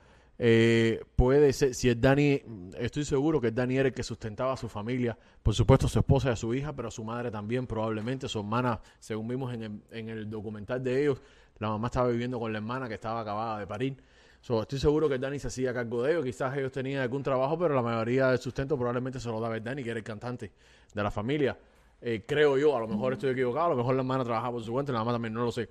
Eh, 0.42 1.02
puede 1.18 1.52
ser, 1.52 1.76
si 1.76 1.90
el 1.90 2.00
Dani, 2.00 2.42
estoy 2.78 3.04
seguro 3.04 3.42
que 3.42 3.48
el 3.48 3.56
Dani 3.56 3.78
era 3.78 3.90
el 3.90 3.94
que 3.94 4.04
sustentaba 4.04 4.54
a 4.54 4.58
su 4.58 4.70
familia, 4.70 5.18
por 5.44 5.54
supuesto 5.54 5.90
su 5.90 6.00
esposa 6.00 6.30
y 6.30 6.32
a 6.32 6.36
su 6.38 6.54
hija, 6.54 6.74
pero 6.74 6.88
a 6.88 6.92
su 6.92 7.04
madre 7.04 7.30
también, 7.30 7.68
probablemente, 7.68 8.30
su 8.30 8.40
hermana, 8.40 8.80
según 9.00 9.28
vimos 9.28 9.54
en 9.54 9.64
el, 9.64 9.82
en 9.92 10.08
el 10.08 10.30
documental 10.30 10.82
de 10.82 11.02
ellos, 11.02 11.22
la 11.58 11.68
mamá 11.68 11.88
estaba 11.88 12.08
viviendo 12.08 12.40
con 12.40 12.54
la 12.54 12.60
hermana 12.60 12.88
que 12.88 12.94
estaba 12.94 13.20
acabada 13.20 13.60
de 13.60 13.68
parir. 13.68 13.98
So, 14.42 14.62
estoy 14.62 14.80
seguro 14.80 15.10
que 15.10 15.18
Dani 15.18 15.38
se 15.38 15.48
hacía 15.48 15.74
cargo 15.74 16.04
de 16.04 16.12
ellos, 16.12 16.24
quizás 16.24 16.58
ellos 16.58 16.72
tenían 16.72 17.02
algún 17.02 17.22
trabajo, 17.22 17.58
pero 17.60 17.76
la 17.76 17.82
mayoría 17.82 18.28
del 18.30 18.40
sustento 18.40 18.78
probablemente 18.78 19.20
se 19.20 19.28
lo 19.28 19.40
daba 19.40 19.58
el 19.58 19.64
Dani, 19.64 19.84
que 19.84 19.90
era 19.90 20.00
el 20.00 20.06
cantante 20.06 20.52
de 20.94 21.04
la 21.04 21.12
familia. 21.12 21.58
Eh, 22.02 22.24
creo 22.26 22.58
yo, 22.58 22.76
a 22.76 22.80
lo 22.80 22.88
mejor 22.88 23.14
estoy 23.14 23.32
equivocado, 23.32 23.68
a 23.68 23.70
lo 23.70 23.76
mejor 23.76 23.96
la 23.96 24.02
hermana 24.02 24.24
trabajaba 24.24 24.54
por 24.54 24.64
su 24.64 24.72
cuenta 24.72 24.94
la 24.94 25.00
mamá 25.00 25.12
también, 25.12 25.34
no 25.34 25.44
lo 25.44 25.52
sé. 25.52 25.70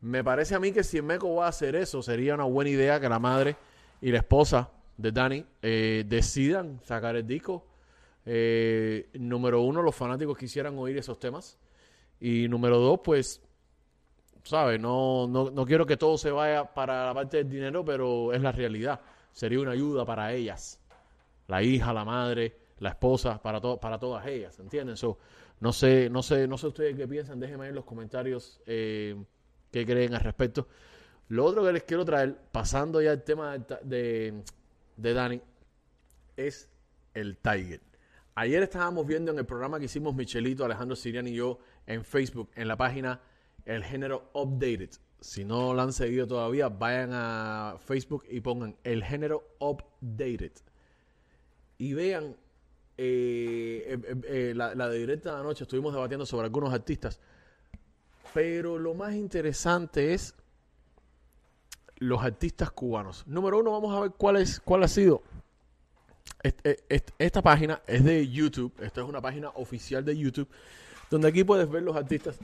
Me 0.00 0.24
parece 0.24 0.54
a 0.54 0.58
mí 0.58 0.72
que 0.72 0.82
si 0.82 1.02
Meco 1.02 1.34
va 1.34 1.46
a 1.46 1.48
hacer 1.50 1.76
eso, 1.76 2.02
sería 2.02 2.34
una 2.34 2.44
buena 2.44 2.70
idea 2.70 2.98
que 2.98 3.08
la 3.08 3.18
madre 3.18 3.56
y 4.00 4.10
la 4.10 4.18
esposa 4.18 4.70
de 4.96 5.12
Dani 5.12 5.44
eh, 5.60 6.04
decidan 6.06 6.80
sacar 6.82 7.16
el 7.16 7.26
disco. 7.26 7.66
Eh, 8.24 9.10
número 9.14 9.60
uno, 9.60 9.82
los 9.82 9.94
fanáticos 9.94 10.38
quisieran 10.38 10.78
oír 10.78 10.96
esos 10.96 11.18
temas. 11.18 11.58
Y 12.18 12.48
número 12.48 12.78
dos, 12.78 13.00
pues, 13.04 13.42
¿sabes? 14.44 14.80
No, 14.80 15.26
no, 15.26 15.50
no 15.50 15.66
quiero 15.66 15.86
que 15.86 15.96
todo 15.96 16.18
se 16.18 16.30
vaya 16.30 16.64
para 16.64 17.06
la 17.06 17.14
parte 17.14 17.38
del 17.38 17.48
dinero, 17.48 17.84
pero 17.84 18.32
es 18.32 18.40
la 18.40 18.52
realidad. 18.52 19.00
Sería 19.32 19.60
una 19.60 19.72
ayuda 19.72 20.04
para 20.04 20.32
ellas. 20.32 20.80
La 21.46 21.62
hija, 21.62 21.92
la 21.92 22.04
madre, 22.04 22.56
la 22.78 22.90
esposa, 22.90 23.40
para, 23.40 23.60
para 23.60 23.98
todas 23.98 24.26
ellas, 24.26 24.58
¿entienden? 24.58 24.96
No 25.60 25.72
sé, 25.72 26.08
no 26.08 26.22
sé, 26.22 26.48
no 26.48 26.56
sé 26.56 26.66
ustedes 26.68 26.96
qué 26.96 27.06
piensan, 27.06 27.38
déjenme 27.38 27.68
en 27.68 27.74
los 27.74 27.84
comentarios 27.84 28.60
eh, 28.66 29.14
qué 29.70 29.84
creen 29.84 30.14
al 30.14 30.20
respecto. 30.20 30.68
Lo 31.28 31.44
otro 31.44 31.64
que 31.64 31.72
les 31.72 31.82
quiero 31.84 32.04
traer, 32.04 32.36
pasando 32.50 33.00
ya 33.02 33.10
al 33.10 33.22
tema 33.22 33.58
de, 33.58 33.76
de, 33.84 34.42
de 34.96 35.14
Dani, 35.14 35.40
es 36.36 36.70
el 37.14 37.36
Tiger. 37.36 37.80
Ayer 38.34 38.62
estábamos 38.62 39.06
viendo 39.06 39.30
en 39.32 39.38
el 39.38 39.44
programa 39.44 39.78
que 39.78 39.84
hicimos 39.84 40.14
Michelito, 40.14 40.64
Alejandro 40.64 40.96
Sirian 40.96 41.26
y 41.28 41.34
yo 41.34 41.58
en 41.86 42.04
Facebook, 42.04 42.50
en 42.54 42.68
la 42.68 42.76
página 42.76 43.20
El 43.74 43.84
Género 43.84 44.30
Updated. 44.34 44.90
Si 45.20 45.44
no 45.44 45.74
lo 45.74 45.82
han 45.82 45.92
seguido 45.92 46.26
todavía, 46.26 46.68
vayan 46.68 47.10
a 47.12 47.76
Facebook 47.78 48.24
y 48.30 48.40
pongan 48.40 48.76
El 48.84 49.04
Género 49.04 49.44
Updated. 49.58 50.52
Y 51.78 51.94
vean 51.94 52.36
eh, 52.96 53.84
eh, 53.86 53.98
eh, 54.02 54.50
eh, 54.50 54.52
la, 54.54 54.74
de 54.88 54.98
directa 54.98 55.34
de 55.34 55.40
anoche, 55.40 55.64
estuvimos 55.64 55.92
debatiendo 55.92 56.26
sobre 56.26 56.46
algunos 56.46 56.72
artistas. 56.72 57.20
Pero 58.34 58.78
lo 58.78 58.94
más 58.94 59.14
interesante 59.14 60.14
es 60.14 60.34
los 61.96 62.22
artistas 62.22 62.70
cubanos. 62.70 63.26
Número 63.26 63.58
uno, 63.58 63.72
vamos 63.72 63.94
a 63.94 64.00
ver 64.00 64.12
cuál 64.12 64.36
es, 64.36 64.58
cuál 64.60 64.82
ha 64.84 64.88
sido. 64.88 65.22
Est- 66.42 67.10
Esta 67.18 67.42
página 67.42 67.82
es 67.86 68.02
de 68.04 68.26
YouTube. 68.28 68.72
Esta 68.80 69.02
es 69.02 69.08
una 69.08 69.20
página 69.20 69.50
oficial 69.50 70.04
de 70.04 70.16
YouTube. 70.16 70.48
Donde 71.10 71.28
aquí 71.28 71.44
puedes 71.44 71.68
ver 71.68 71.82
los 71.82 71.96
artistas 71.96 72.38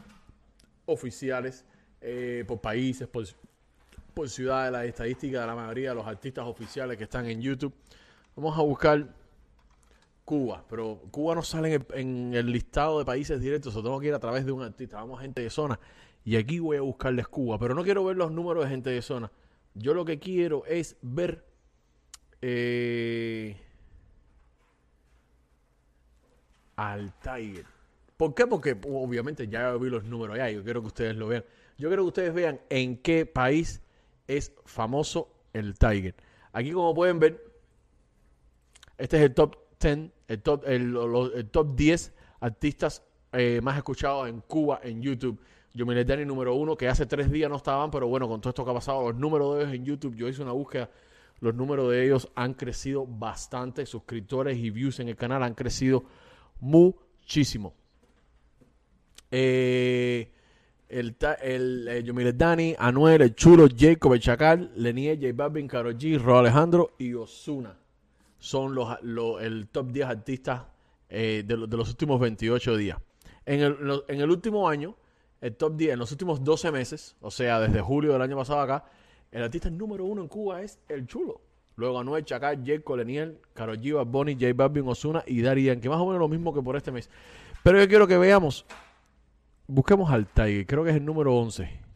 oficiales 0.87 1.65
eh, 2.01 2.45
por 2.47 2.61
países, 2.61 3.07
por, 3.07 3.25
por 4.15 4.29
ciudades, 4.29 4.73
la 4.73 4.85
estadística 4.85 5.41
de 5.41 5.47
la 5.47 5.55
mayoría 5.55 5.91
de 5.91 5.97
los 5.97 6.07
artistas 6.07 6.47
oficiales 6.47 6.97
que 6.97 7.05
están 7.05 7.27
en 7.27 7.41
YouTube. 7.41 7.73
Vamos 8.35 8.59
a 8.59 8.63
buscar 8.63 9.15
Cuba, 10.25 10.65
pero 10.69 11.01
Cuba 11.11 11.35
no 11.35 11.43
sale 11.43 11.75
en 11.75 11.75
el, 11.75 11.99
en 12.01 12.35
el 12.35 12.51
listado 12.51 12.99
de 12.99 13.05
países 13.05 13.41
directos, 13.41 13.77
o 13.77 13.83
tengo 13.83 14.01
que 14.01 14.09
ir 14.09 14.15
a 14.15 14.19
través 14.19 14.45
de 14.45 14.53
un 14.53 14.63
artista. 14.63 14.97
Vamos 14.97 15.19
a 15.19 15.23
gente 15.23 15.43
de 15.43 15.51
zona. 15.51 15.79
Y 16.25 16.37
aquí 16.37 16.59
voy 16.59 16.77
a 16.77 16.81
buscarles 16.81 17.29
Cuba, 17.29 17.59
pero 17.59 17.75
no 17.75 17.85
quiero 17.85 18.05
ver 18.05 18.17
los 18.17 18.33
números 18.33 18.65
de 18.65 18.71
gente 18.71 18.91
de 18.91 19.01
zona. 19.01 19.31
Yo 19.75 19.95
lo 19.95 20.05
que 20.05 20.19
quiero 20.19 20.65
es 20.67 20.97
ver 21.03 21.45
eh, 22.43 23.57
al 26.75 27.13
Tiger. 27.21 27.76
¿Por 28.17 28.35
qué? 28.35 28.47
Porque 28.47 28.77
obviamente 28.89 29.47
ya 29.49 29.73
vi 29.75 29.91
los 29.91 30.05
números 30.05 30.37
allá. 30.37 30.51
Yo 30.51 30.65
quiero 30.65 30.81
que 30.81 30.87
ustedes 30.89 31.17
lo 31.17 31.29
vean. 31.29 31.45
Yo 31.79 31.89
quiero 31.89 32.05
que 32.05 32.09
ustedes 32.09 32.35
vean 32.35 32.61
en 32.71 32.97
qué 32.99 33.27
país 33.27 33.83
es 34.27 34.53
famoso 34.65 35.31
el 35.53 35.79
Tiger. 35.79 36.15
Aquí 36.53 36.73
como 36.73 36.95
pueden 36.95 37.19
ver, 37.19 37.45
este 38.97 39.19
es 39.19 39.23
el 39.25 39.35
top 39.35 39.57
10, 39.81 40.11
el 40.29 40.43
top, 40.43 40.65
el, 40.67 41.49
top 41.51 41.77
10 41.77 42.15
artistas 42.41 43.03
eh, 43.33 43.61
más 43.63 43.77
escuchados 43.77 44.29
en 44.29 44.41
Cuba 44.41 44.81
en 44.83 45.03
YouTube. 45.03 45.39
Yomile 45.75 46.07
Dani 46.07 46.25
número 46.25 46.55
uno, 46.55 46.75
que 46.75 46.89
hace 46.89 47.05
tres 47.05 47.31
días 47.31 47.51
no 47.51 47.57
estaban, 47.57 47.91
pero 47.91 48.09
bueno, 48.09 48.27
con 48.27 48.41
todo 48.41 48.49
esto 48.49 48.65
que 48.65 48.71
ha 48.71 48.75
pasado, 48.75 49.11
los 49.11 49.21
números 49.21 49.57
de 49.57 49.65
ellos 49.65 49.75
en 49.75 49.85
YouTube, 49.85 50.15
yo 50.15 50.27
hice 50.27 50.41
una 50.41 50.53
búsqueda, 50.53 50.89
los 51.41 51.55
números 51.55 51.91
de 51.91 52.03
ellos 52.03 52.31
han 52.35 52.55
crecido 52.55 53.07
bastante, 53.07 53.85
suscriptores 53.85 54.57
y 54.57 54.71
views 54.71 55.01
en 55.01 55.09
el 55.09 55.17
canal 55.17 55.43
han 55.43 55.55
crecido 55.55 56.05
muchísimo. 56.61 57.75
Eh, 59.31 60.31
el, 60.89 61.15
ta- 61.17 61.35
el 61.35 61.89
eh, 61.89 62.33
Dani, 62.33 62.75
Anuel, 62.79 63.23
el 63.23 63.35
Chulo, 63.35 63.67
Jacob, 63.77 64.15
el 64.15 64.21
Chacal, 64.21 64.71
Lenier, 64.77 65.19
J 65.21 65.33
Balvin, 65.35 65.67
Karol 65.67 65.97
G, 65.99 66.19
Ro 66.21 66.39
Alejandro 66.39 66.95
y 66.99 67.13
Osuna 67.15 67.77
son 68.39 68.75
los, 68.75 69.03
lo- 69.03 69.41
el 69.41 69.69
top 69.69 69.91
10 69.91 70.07
artistas 70.07 70.63
eh, 71.09 71.43
de, 71.45 71.57
lo- 71.57 71.67
de 71.67 71.77
los 71.77 71.89
últimos 71.89 72.21
28 72.21 72.77
días. 72.77 72.99
En 73.45 73.61
el, 73.61 73.77
en 74.09 74.21
el 74.21 74.31
último 74.31 74.69
año, 74.69 74.95
el 75.41 75.55
top 75.57 75.77
10, 75.77 75.93
en 75.95 75.99
los 75.99 76.11
últimos 76.13 76.43
12 76.45 76.71
meses, 76.73 77.17
o 77.21 77.31
sea, 77.31 77.61
desde 77.61 77.81
julio 77.81 78.13
del 78.13 78.23
año 78.23 78.37
pasado 78.37 78.61
acá, 78.61 78.85
el 79.33 79.43
artista 79.43 79.69
número 79.71 80.05
uno 80.05 80.23
en 80.23 80.29
Cuba 80.29 80.63
es 80.63 80.79
El 80.89 81.07
Chulo. 81.07 81.41
Luego 81.77 81.99
Anuel, 81.99 82.25
Chacal, 82.25 82.63
Jake 82.65 82.83
Coleniel, 82.83 83.39
Karol 83.53 83.79
G, 83.79 83.95
Bad 83.95 84.07
Bunny, 84.07 84.35
J 84.35 84.53
Balvin, 84.55 84.89
Osuna 84.89 85.23
y 85.27 85.43
Daddy 85.43 85.65
Yankee. 85.65 85.89
Más 85.91 85.99
o 86.01 86.07
menos 86.07 86.21
lo 86.21 86.29
mismo 86.29 86.55
que 86.55 86.63
por 86.63 86.75
este 86.77 86.91
mes. 86.91 87.11
Pero 87.63 87.79
yo 87.79 87.87
quiero 87.89 88.07
que 88.07 88.17
veamos, 88.17 88.65
busquemos 89.67 90.11
al 90.11 90.27
Tiger, 90.27 90.67
creo 90.67 90.85
que 90.85 90.91
es 90.91 90.97
el 90.97 91.05
número 91.05 91.35
11. 91.35 91.87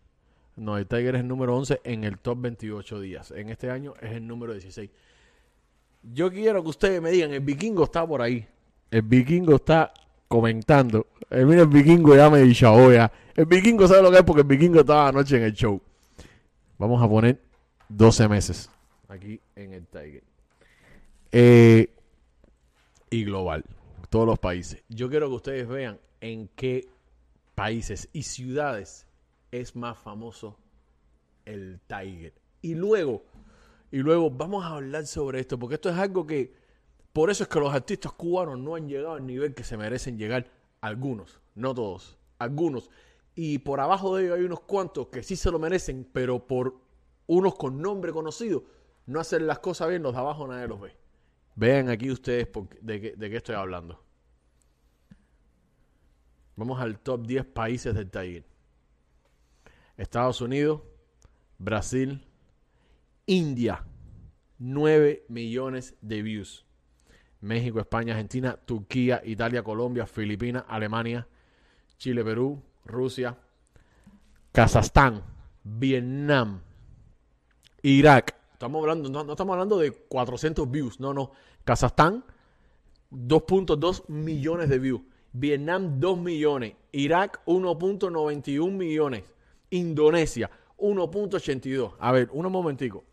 No, 0.56 0.76
el 0.76 0.86
Tiger 0.86 1.14
es 1.14 1.20
el 1.22 1.28
número 1.28 1.56
11 1.56 1.80
en 1.84 2.04
el 2.04 2.18
top 2.18 2.40
28 2.40 3.00
días. 3.00 3.30
En 3.30 3.48
este 3.48 3.70
año 3.70 3.94
es 4.00 4.12
el 4.12 4.26
número 4.26 4.52
16. 4.52 4.90
Yo 6.02 6.30
quiero 6.30 6.62
que 6.62 6.68
ustedes 6.68 7.00
me 7.00 7.10
digan, 7.10 7.32
el 7.32 7.40
vikingo 7.40 7.84
está 7.84 8.06
por 8.06 8.22
ahí. 8.22 8.46
El 8.90 9.02
vikingo 9.02 9.56
está 9.56 9.92
comentando. 10.28 11.06
Eh, 11.30 11.44
mira, 11.44 11.62
el 11.62 11.68
vikingo 11.68 12.14
ya 12.14 12.28
me 12.28 12.40
dijo 12.40 12.92
ya. 12.92 13.10
El 13.34 13.46
vikingo 13.46 13.86
sabe 13.86 14.02
lo 14.02 14.10
que 14.10 14.18
es 14.18 14.24
porque 14.24 14.42
el 14.42 14.48
vikingo 14.48 14.80
estaba 14.80 15.08
anoche 15.08 15.36
en 15.36 15.44
el 15.44 15.52
show. 15.52 15.80
Vamos 16.78 17.02
a 17.02 17.08
poner 17.08 17.40
12 17.88 18.28
meses 18.28 18.70
aquí 19.08 19.40
en 19.56 19.72
el 19.74 19.86
Tiger. 19.86 20.22
Eh, 21.32 21.90
y 23.10 23.24
global. 23.24 23.64
Todos 24.08 24.26
los 24.26 24.38
países. 24.38 24.82
Yo 24.88 25.08
quiero 25.08 25.28
que 25.28 25.34
ustedes 25.36 25.68
vean 25.68 25.98
en 26.20 26.48
qué 26.56 26.88
países 27.60 28.08
y 28.14 28.22
ciudades 28.22 29.06
es 29.50 29.76
más 29.76 29.98
famoso 29.98 30.56
el 31.44 31.78
Tiger. 31.86 32.32
Y 32.62 32.74
luego, 32.74 33.22
y 33.90 33.98
luego 33.98 34.30
vamos 34.30 34.64
a 34.64 34.76
hablar 34.76 35.06
sobre 35.06 35.40
esto, 35.40 35.58
porque 35.58 35.74
esto 35.74 35.90
es 35.90 35.96
algo 35.98 36.26
que, 36.26 36.54
por 37.12 37.28
eso 37.28 37.42
es 37.42 37.50
que 37.50 37.60
los 37.60 37.74
artistas 37.74 38.12
cubanos 38.12 38.58
no 38.58 38.76
han 38.76 38.88
llegado 38.88 39.12
al 39.12 39.26
nivel 39.26 39.52
que 39.52 39.62
se 39.62 39.76
merecen 39.76 40.16
llegar 40.16 40.50
algunos, 40.80 41.38
no 41.54 41.74
todos, 41.74 42.16
algunos. 42.38 42.88
Y 43.34 43.58
por 43.58 43.80
abajo 43.80 44.16
de 44.16 44.24
ellos 44.24 44.38
hay 44.38 44.44
unos 44.44 44.60
cuantos 44.60 45.08
que 45.08 45.22
sí 45.22 45.36
se 45.36 45.50
lo 45.50 45.58
merecen, 45.58 46.08
pero 46.10 46.46
por 46.46 46.80
unos 47.26 47.56
con 47.56 47.82
nombre 47.82 48.10
conocido, 48.10 48.64
no 49.04 49.20
hacer 49.20 49.42
las 49.42 49.58
cosas 49.58 49.90
bien, 49.90 50.02
los 50.02 50.14
de 50.14 50.18
abajo 50.18 50.46
nadie 50.46 50.66
los 50.66 50.80
ve. 50.80 50.96
Vean 51.56 51.90
aquí 51.90 52.10
ustedes 52.10 52.48
de 52.80 53.00
qué 53.18 53.36
estoy 53.36 53.56
hablando. 53.56 54.02
Vamos 56.60 56.78
al 56.78 56.98
top 56.98 57.26
10 57.26 57.46
países 57.46 57.94
del 57.94 58.10
Tiger. 58.10 58.44
Estados 59.96 60.42
Unidos, 60.42 60.82
Brasil, 61.56 62.22
India, 63.24 63.82
9 64.58 65.24
millones 65.28 65.94
de 66.02 66.20
views. 66.20 66.66
México, 67.40 67.80
España, 67.80 68.12
Argentina, 68.12 68.58
Turquía, 68.62 69.22
Italia, 69.24 69.62
Colombia, 69.62 70.06
Filipinas, 70.06 70.64
Alemania, 70.68 71.26
Chile, 71.96 72.22
Perú, 72.22 72.62
Rusia, 72.84 73.38
Kazajstán, 74.52 75.22
Vietnam, 75.64 76.60
Irak. 77.80 78.36
Estamos 78.52 78.82
hablando, 78.82 79.08
no, 79.08 79.24
no 79.24 79.32
estamos 79.32 79.54
hablando 79.54 79.78
de 79.78 79.92
400 79.92 80.70
views, 80.70 81.00
no, 81.00 81.14
no. 81.14 81.32
Kazajstán, 81.64 82.22
2.2 83.10 84.06
millones 84.08 84.68
de 84.68 84.78
views. 84.78 85.00
Vietnam, 85.32 86.00
2 86.00 86.18
millones. 86.18 86.74
Irak, 86.92 87.40
1.91 87.46 88.72
millones. 88.72 89.24
Indonesia, 89.70 90.50
1.82. 90.78 91.94
A 91.98 92.12
ver, 92.12 92.28
un 92.32 92.50
momentico. 92.50 93.04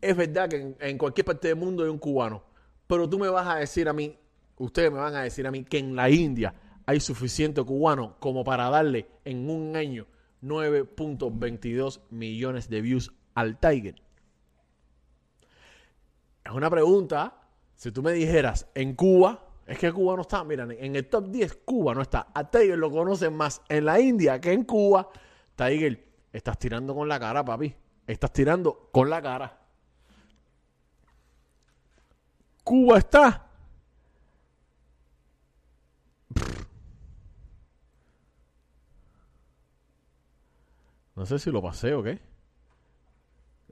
Es 0.00 0.16
verdad 0.16 0.48
que 0.48 0.56
en, 0.56 0.76
en 0.80 0.98
cualquier 0.98 1.24
parte 1.24 1.48
del 1.48 1.56
mundo 1.56 1.84
hay 1.84 1.90
un 1.90 1.98
cubano. 1.98 2.42
Pero 2.86 3.08
tú 3.08 3.18
me 3.18 3.28
vas 3.28 3.46
a 3.46 3.56
decir 3.56 3.88
a 3.88 3.92
mí, 3.92 4.18
ustedes 4.56 4.90
me 4.90 4.98
van 4.98 5.14
a 5.14 5.22
decir 5.22 5.46
a 5.46 5.50
mí 5.50 5.64
que 5.64 5.78
en 5.78 5.94
la 5.94 6.10
India 6.10 6.54
hay 6.86 7.00
suficiente 7.00 7.62
cubano 7.62 8.16
como 8.18 8.44
para 8.44 8.68
darle 8.68 9.06
en 9.24 9.48
un 9.48 9.76
año 9.76 10.06
9.22 10.42 12.00
millones 12.10 12.68
de 12.68 12.80
views 12.80 13.12
al 13.34 13.58
Tiger. 13.58 14.02
Es 16.44 16.52
una 16.52 16.68
pregunta. 16.70 17.38
Si 17.74 17.90
tú 17.90 18.02
me 18.02 18.12
dijeras, 18.12 18.68
en 18.74 18.94
Cuba, 18.94 19.41
es 19.66 19.78
que 19.78 19.92
Cuba 19.92 20.16
no 20.16 20.22
está, 20.22 20.42
miren, 20.44 20.72
en 20.72 20.96
el 20.96 21.08
top 21.08 21.28
10 21.28 21.60
Cuba 21.64 21.94
no 21.94 22.02
está. 22.02 22.28
A 22.34 22.50
Tiger 22.50 22.78
lo 22.78 22.90
conocen 22.90 23.34
más 23.34 23.62
en 23.68 23.84
la 23.84 24.00
India 24.00 24.40
que 24.40 24.52
en 24.52 24.64
Cuba. 24.64 25.08
Tiger, 25.54 26.04
estás 26.32 26.58
tirando 26.58 26.94
con 26.94 27.08
la 27.08 27.20
cara, 27.20 27.44
papi. 27.44 27.74
Estás 28.06 28.32
tirando 28.32 28.88
con 28.90 29.08
la 29.08 29.22
cara. 29.22 29.58
Cuba 32.64 32.98
está. 32.98 33.46
No 41.14 41.26
sé 41.26 41.38
si 41.38 41.50
lo 41.50 41.62
pasé 41.62 41.94
o 41.94 42.02
qué. 42.02 42.31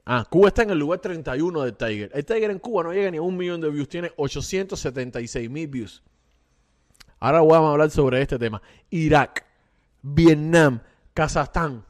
Ah, 0.05 0.25
Cuba 0.29 0.47
está 0.47 0.63
en 0.63 0.71
el 0.71 0.79
lugar 0.79 0.99
31 0.99 1.61
del 1.61 1.75
Tiger. 1.75 2.11
El 2.13 2.25
Tiger 2.25 2.51
en 2.51 2.59
Cuba 2.59 2.83
no 2.83 2.93
llega 2.93 3.11
ni 3.11 3.17
a 3.17 3.21
un 3.21 3.37
millón 3.37 3.61
de 3.61 3.69
views, 3.69 3.87
tiene 3.87 4.11
876 4.15 5.49
mil 5.49 5.67
views. 5.67 6.03
Ahora 7.19 7.41
vamos 7.41 7.69
a 7.69 7.71
hablar 7.73 7.91
sobre 7.91 8.21
este 8.21 8.39
tema. 8.39 8.61
Irak, 8.89 9.45
Vietnam, 10.01 10.81
Kazajstán. 11.13 11.85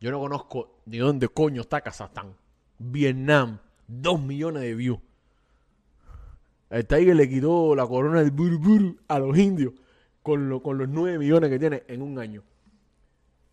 Yo 0.00 0.10
no 0.10 0.18
conozco 0.18 0.80
ni 0.86 0.98
dónde 0.98 1.28
coño 1.28 1.60
está 1.62 1.80
Kazajstán. 1.80 2.34
Vietnam, 2.78 3.58
2 3.86 4.20
millones 4.20 4.62
de 4.62 4.74
views. 4.74 4.98
El 6.70 6.84
Tiger 6.84 7.14
le 7.14 7.28
quitó 7.28 7.76
la 7.76 7.86
corona 7.86 8.20
del 8.20 8.32
buru 8.32 8.58
buru 8.58 8.96
a 9.06 9.20
los 9.20 9.38
indios 9.38 9.72
con, 10.22 10.60
con 10.60 10.78
los 10.78 10.88
9 10.88 11.18
millones 11.18 11.48
que 11.48 11.58
tiene 11.58 11.84
en 11.86 12.02
un 12.02 12.18
año. 12.18 12.42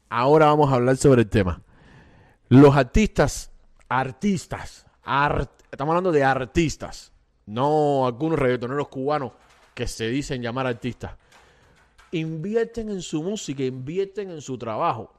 Ahora 0.09 0.47
vamos 0.47 0.71
a 0.71 0.75
hablar 0.75 0.97
sobre 0.97 1.21
el 1.21 1.29
tema. 1.29 1.61
Los 2.49 2.75
artistas, 2.75 3.51
artistas, 3.89 4.85
art- 5.03 5.63
estamos 5.71 5.91
hablando 5.93 6.11
de 6.11 6.23
artistas, 6.23 7.11
no 7.45 8.05
algunos 8.05 8.37
reggaetoneros 8.39 8.87
cubanos 8.87 9.31
que 9.73 9.87
se 9.87 10.07
dicen 10.07 10.41
llamar 10.41 10.67
artistas. 10.67 11.15
Invierten 12.11 12.89
en 12.89 13.01
su 13.01 13.23
música, 13.23 13.63
invierten 13.63 14.29
en 14.29 14.41
su 14.41 14.57
trabajo. 14.57 15.11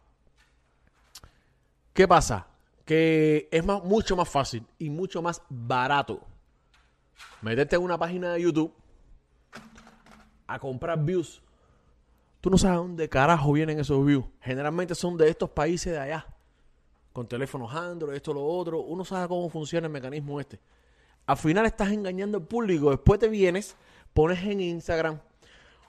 ¿Qué 1.92 2.06
pasa? 2.06 2.46
Que 2.84 3.48
es 3.50 3.64
más- 3.64 3.82
mucho 3.82 4.16
más 4.16 4.28
fácil 4.28 4.64
y 4.78 4.88
mucho 4.90 5.20
más 5.20 5.42
barato 5.48 6.20
meterte 7.42 7.76
en 7.76 7.82
una 7.82 7.98
página 7.98 8.32
de 8.34 8.42
YouTube 8.42 8.72
a 10.46 10.58
comprar 10.58 11.02
views. 11.04 11.42
Tú 12.40 12.50
no 12.50 12.58
sabes 12.58 12.76
dónde 12.78 13.08
carajo 13.08 13.52
vienen 13.52 13.80
esos 13.80 14.04
views. 14.06 14.24
Generalmente 14.40 14.94
son 14.94 15.16
de 15.16 15.28
estos 15.28 15.50
países 15.50 15.92
de 15.92 15.98
allá. 15.98 16.26
Con 17.16 17.26
teléfonos 17.26 17.74
Android, 17.74 18.14
esto, 18.14 18.34
lo 18.34 18.44
otro. 18.44 18.80
Uno 18.80 19.02
sabe 19.02 19.26
cómo 19.26 19.48
funciona 19.48 19.86
el 19.86 19.92
mecanismo 19.94 20.38
este. 20.38 20.60
Al 21.24 21.38
final 21.38 21.64
estás 21.64 21.90
engañando 21.90 22.36
al 22.36 22.44
público. 22.44 22.90
Después 22.90 23.18
te 23.18 23.30
vienes, 23.30 23.74
pones 24.12 24.44
en 24.44 24.60
Instagram 24.60 25.18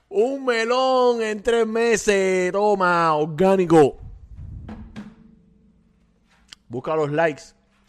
un 0.08 0.46
melón 0.46 1.20
en 1.20 1.42
tres 1.42 1.66
meses. 1.66 2.50
Toma, 2.50 3.14
orgánico. 3.14 3.98
Busca 6.66 6.96
los 6.96 7.12
likes 7.12 7.42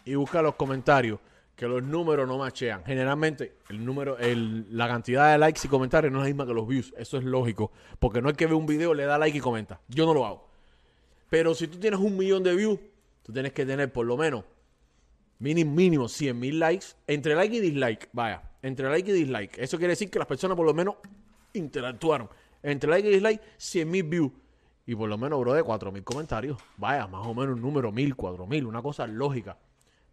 y 0.03 0.15
busca 0.15 0.41
los 0.41 0.55
comentarios. 0.55 1.21
Que 1.55 1.65
los 1.65 1.81
números 1.81 2.27
no 2.27 2.37
machean. 2.39 2.83
Generalmente, 2.83 3.55
el 3.69 3.85
número, 3.85 4.17
el, 4.17 4.65
la 4.77 4.89
cantidad 4.89 5.31
de 5.31 5.37
likes 5.37 5.61
y 5.63 5.69
comentarios 5.69 6.11
no 6.11 6.19
es 6.19 6.23
la 6.23 6.27
misma 6.27 6.45
que 6.45 6.53
los 6.53 6.67
views. 6.67 6.93
Eso 6.97 7.17
es 7.17 7.23
lógico. 7.23 7.71
Porque 7.99 8.21
no 8.21 8.27
es 8.27 8.35
que 8.35 8.47
ve 8.47 8.53
un 8.53 8.65
video, 8.65 8.93
le 8.93 9.05
da 9.05 9.17
like 9.17 9.37
y 9.37 9.39
comenta. 9.39 9.79
Yo 9.87 10.05
no 10.05 10.13
lo 10.13 10.25
hago. 10.25 10.49
Pero 11.29 11.55
si 11.55 11.67
tú 11.67 11.77
tienes 11.77 12.01
un 12.01 12.17
millón 12.17 12.43
de 12.43 12.53
views, 12.53 12.79
tú 13.23 13.33
tienes 13.33 13.53
que 13.53 13.65
tener 13.65 13.91
por 13.91 14.05
lo 14.05 14.17
menos 14.17 14.45
mínimo, 15.39 15.73
mínimo 15.73 16.07
100 16.07 16.39
mil 16.39 16.59
likes. 16.59 16.87
Entre 17.07 17.35
like 17.35 17.55
y 17.55 17.59
dislike. 17.59 18.09
Vaya. 18.13 18.43
Entre 18.61 18.87
like 18.89 19.09
y 19.09 19.13
dislike. 19.13 19.57
Eso 19.57 19.77
quiere 19.77 19.93
decir 19.93 20.09
que 20.09 20.19
las 20.19 20.27
personas 20.27 20.55
por 20.55 20.65
lo 20.65 20.73
menos 20.73 20.95
interactuaron. 21.53 22.29
Entre 22.61 22.89
like 22.89 23.07
y 23.07 23.13
dislike, 23.13 23.41
100 23.57 23.89
mil 23.89 24.03
views. 24.03 24.31
Y 24.85 24.95
por 24.95 25.07
lo 25.07 25.17
menos, 25.17 25.39
bro, 25.39 25.53
de 25.53 25.63
4 25.63 25.91
mil 25.91 26.03
comentarios. 26.03 26.57
Vaya, 26.77 27.07
más 27.07 27.25
o 27.25 27.33
menos 27.33 27.55
un 27.55 27.61
número, 27.61 27.91
mil, 27.91 28.15
cuatro 28.15 28.45
mil, 28.47 28.65
una 28.65 28.81
cosa 28.81 29.07
lógica. 29.07 29.57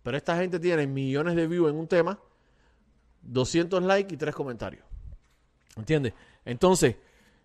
Pero 0.03 0.17
esta 0.17 0.37
gente 0.37 0.61
tiene 0.61 0.87
millones 0.87 1.35
de 1.35 1.47
views 1.47 1.71
en 1.71 1.77
un 1.77 1.89
tema, 1.89 2.19
200 3.23 3.83
likes 3.83 4.15
y 4.15 4.17
3 4.17 4.35
comentarios. 4.35 4.85
¿Entiendes? 5.77 6.13
Entonces, 6.45 6.97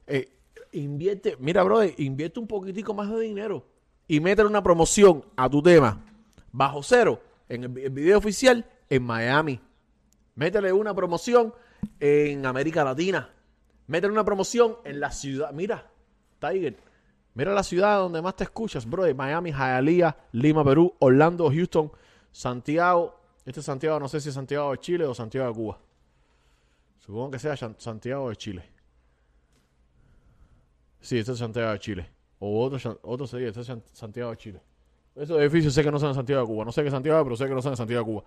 eh, 0.05 0.29
invierte, 0.73 1.37
mira, 1.39 1.63
bro, 1.63 1.83
invierte 1.97 2.39
un 2.39 2.47
poquitico 2.47 2.93
más 2.93 3.09
de 3.09 3.21
dinero 3.21 3.70
y 4.11 4.19
métele 4.19 4.49
una 4.49 4.61
promoción 4.61 5.23
a 5.37 5.49
tu 5.49 5.63
tema 5.63 6.03
bajo 6.51 6.83
cero 6.83 7.23
en 7.47 7.63
el, 7.63 7.69
video 7.69 8.17
oficial 8.17 8.65
en 8.89 9.03
Miami. 9.03 9.61
Métele 10.35 10.73
una 10.73 10.93
promoción 10.93 11.53
en 11.97 12.45
América 12.45 12.83
Latina. 12.83 13.29
Métele 13.87 14.11
una 14.11 14.25
promoción 14.25 14.75
en 14.83 14.99
la 14.99 15.11
ciudad. 15.11 15.53
Mira, 15.53 15.89
Tiger. 16.39 16.75
Mira 17.35 17.53
la 17.53 17.63
ciudad 17.63 17.99
donde 17.99 18.21
más 18.21 18.35
te 18.35 18.43
escuchas, 18.43 18.85
bro. 18.85 19.05
Miami, 19.15 19.53
Hialeah, 19.53 20.17
Lima, 20.33 20.65
Perú, 20.65 20.93
Orlando, 20.99 21.49
Houston, 21.49 21.89
Santiago. 22.33 23.17
Este 23.45 23.61
es 23.61 23.65
Santiago, 23.65 23.97
no 23.97 24.09
sé 24.09 24.19
si 24.19 24.27
es 24.27 24.35
Santiago 24.35 24.71
de 24.71 24.77
Chile 24.79 25.05
o 25.05 25.15
Santiago 25.15 25.47
de 25.47 25.53
Cuba. 25.53 25.79
Supongo 26.99 27.31
que 27.31 27.39
sea 27.39 27.55
San- 27.55 27.77
Santiago 27.79 28.27
de 28.27 28.35
Chile. 28.35 28.69
Sí, 30.99 31.17
este 31.17 31.31
es 31.31 31.37
Santiago 31.37 31.71
de 31.71 31.79
Chile. 31.79 32.20
O 32.43 32.63
otro, 32.63 32.99
otro 33.03 33.27
sería, 33.27 33.53
San- 33.53 33.83
Santiago 33.93 34.31
de 34.31 34.37
Chile. 34.37 34.61
Esos 35.15 35.39
edificios 35.39 35.73
sé 35.75 35.83
que 35.83 35.91
no 35.91 35.99
son 35.99 36.09
de 36.09 36.15
Santiago 36.15 36.41
de 36.41 36.47
Cuba. 36.47 36.65
No 36.65 36.71
sé 36.71 36.83
qué 36.83 36.89
Santiago, 36.89 37.23
pero 37.23 37.35
sé 37.37 37.47
que 37.47 37.53
no 37.53 37.61
son 37.61 37.73
de 37.73 37.77
Santiago 37.77 38.03
de 38.03 38.11
Cuba. 38.11 38.23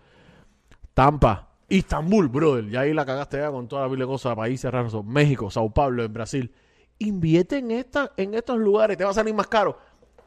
Tampa, 0.94 1.48
Istambul, 1.68 2.28
brother. 2.28 2.70
Ya 2.70 2.80
ahí 2.80 2.94
la 2.94 3.04
cagaste 3.04 3.38
ya 3.38 3.50
con 3.50 3.66
toda 3.66 3.82
la 3.82 3.88
pila 3.90 4.04
de 4.04 4.08
cosas. 4.08 4.36
Países 4.36 4.70
raros. 4.70 5.04
México, 5.04 5.50
Sao 5.50 5.68
Paulo, 5.70 6.04
en 6.04 6.12
Brasil. 6.12 6.52
Invierte 7.00 7.58
en, 7.58 7.72
esta, 7.72 8.12
en 8.16 8.34
estos 8.34 8.58
lugares. 8.58 8.96
Te 8.96 9.02
va 9.04 9.10
a 9.10 9.14
salir 9.14 9.34
más 9.34 9.48
caro. 9.48 9.76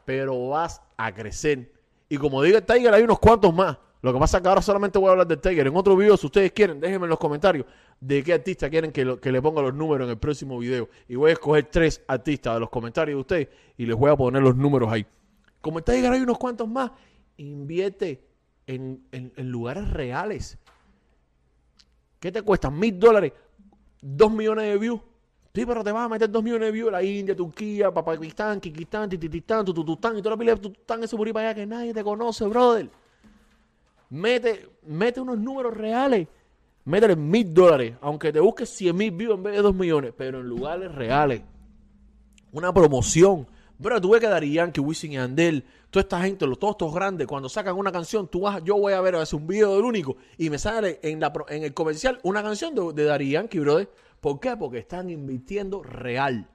Pero 0.04 0.48
vas 0.48 0.82
a 0.98 1.14
crecer. 1.14 1.72
Y 2.10 2.18
como 2.18 2.42
diga 2.42 2.58
el 2.58 2.64
Tiger, 2.66 2.92
hay 2.92 3.02
unos 3.02 3.18
cuantos 3.18 3.54
más. 3.54 3.78
Lo 4.00 4.12
que 4.12 4.18
pasa 4.18 4.36
es 4.36 4.42
que 4.42 4.48
ahora 4.48 4.62
solamente 4.62 4.98
voy 4.98 5.08
a 5.08 5.12
hablar 5.12 5.26
del 5.26 5.40
Tiger. 5.40 5.66
En 5.66 5.76
otro 5.76 5.96
video, 5.96 6.16
si 6.16 6.26
ustedes 6.26 6.52
quieren, 6.52 6.78
déjenme 6.80 7.06
en 7.06 7.10
los 7.10 7.18
comentarios 7.18 7.66
de 8.00 8.22
qué 8.22 8.32
artista 8.34 8.70
quieren 8.70 8.92
que, 8.92 9.18
que 9.18 9.32
le 9.32 9.42
ponga 9.42 9.60
los 9.60 9.74
números 9.74 10.04
en 10.06 10.10
el 10.10 10.18
próximo 10.18 10.58
video. 10.58 10.88
Y 11.08 11.16
voy 11.16 11.30
a 11.30 11.32
escoger 11.32 11.64
tres 11.70 12.02
artistas 12.06 12.54
de 12.54 12.60
los 12.60 12.70
comentarios 12.70 13.16
de 13.16 13.20
ustedes 13.20 13.48
y 13.76 13.86
les 13.86 13.96
voy 13.96 14.10
a 14.10 14.16
poner 14.16 14.40
los 14.42 14.54
números 14.54 14.92
ahí. 14.92 15.04
Como 15.60 15.78
el 15.78 15.84
Tiger 15.84 16.12
hay 16.12 16.20
unos 16.20 16.38
cuantos 16.38 16.68
más, 16.68 16.92
invierte 17.38 18.22
en, 18.68 19.02
en- 19.10 19.32
en 19.34 19.50
lugares 19.50 19.90
reales. 19.90 20.56
¿Qué 22.20 22.30
te 22.32 22.42
cuesta? 22.42 22.70
Mil 22.70 22.98
dólares, 22.98 23.32
dos 24.00 24.30
millones 24.30 24.64
de 24.66 24.78
views. 24.78 25.00
Sí, 25.54 25.66
pero 25.66 25.82
te 25.82 25.90
vas 25.90 26.06
a 26.06 26.08
meter 26.08 26.30
dos 26.30 26.42
millones 26.44 26.68
de 26.68 26.72
views 26.72 26.86
en 26.88 26.92
la 26.92 27.02
India, 27.02 27.34
Turquía, 27.34 27.92
Pakistán, 27.92 28.60
Kikistán, 28.60 29.08
Tititistán, 29.08 29.64
Tututután 29.64 30.16
y 30.16 30.22
toda 30.22 30.36
la 30.36 30.38
pila 30.38 30.54
de 30.54 30.60
Tutután, 30.60 31.02
eso 31.02 31.16
por 31.16 31.32
para 31.32 31.48
allá 31.48 31.54
que 31.56 31.66
nadie 31.66 31.92
te 31.92 32.04
conoce, 32.04 32.46
brother. 32.46 32.88
Mete, 34.10 34.68
mete 34.82 35.20
unos 35.20 35.38
números 35.38 35.76
reales. 35.76 36.28
Métele 36.84 37.16
mil 37.16 37.52
dólares, 37.52 37.96
aunque 38.00 38.32
te 38.32 38.40
busques 38.40 38.70
100 38.70 38.96
mil 38.96 39.10
views 39.10 39.34
en 39.34 39.42
vez 39.42 39.56
de 39.56 39.62
dos 39.62 39.74
millones, 39.74 40.14
pero 40.16 40.40
en 40.40 40.46
lugares 40.46 40.94
reales. 40.94 41.42
Una 42.50 42.72
promoción. 42.72 43.46
Bro, 43.78 44.00
tú 44.00 44.10
ves 44.10 44.20
que 44.20 44.26
Dari 44.26 44.54
Yankee, 44.54 44.80
Wisin 44.80 45.12
y 45.12 45.18
Andel, 45.18 45.64
toda 45.90 46.02
esta 46.02 46.22
gente, 46.22 46.46
los, 46.46 46.58
todos 46.58 46.72
estos 46.72 46.94
grandes, 46.94 47.26
cuando 47.26 47.50
sacan 47.50 47.76
una 47.76 47.92
canción, 47.92 48.26
tú 48.26 48.40
vas, 48.40 48.64
yo 48.64 48.76
voy 48.78 48.94
a 48.94 49.00
ver 49.02 49.16
a 49.16 49.18
veces 49.18 49.34
un 49.34 49.46
video 49.46 49.76
del 49.76 49.84
único 49.84 50.16
y 50.38 50.48
me 50.48 50.58
sale 50.58 50.98
en, 51.02 51.20
la, 51.20 51.30
en 51.48 51.62
el 51.62 51.74
comercial 51.74 52.18
una 52.22 52.42
canción 52.42 52.74
de, 52.74 52.92
de 52.94 53.04
Dari 53.04 53.30
Yankee, 53.30 53.58
brother. 53.58 53.90
¿Por 54.20 54.40
qué? 54.40 54.56
Porque 54.56 54.78
están 54.78 55.10
invirtiendo 55.10 55.82
real. 55.82 56.48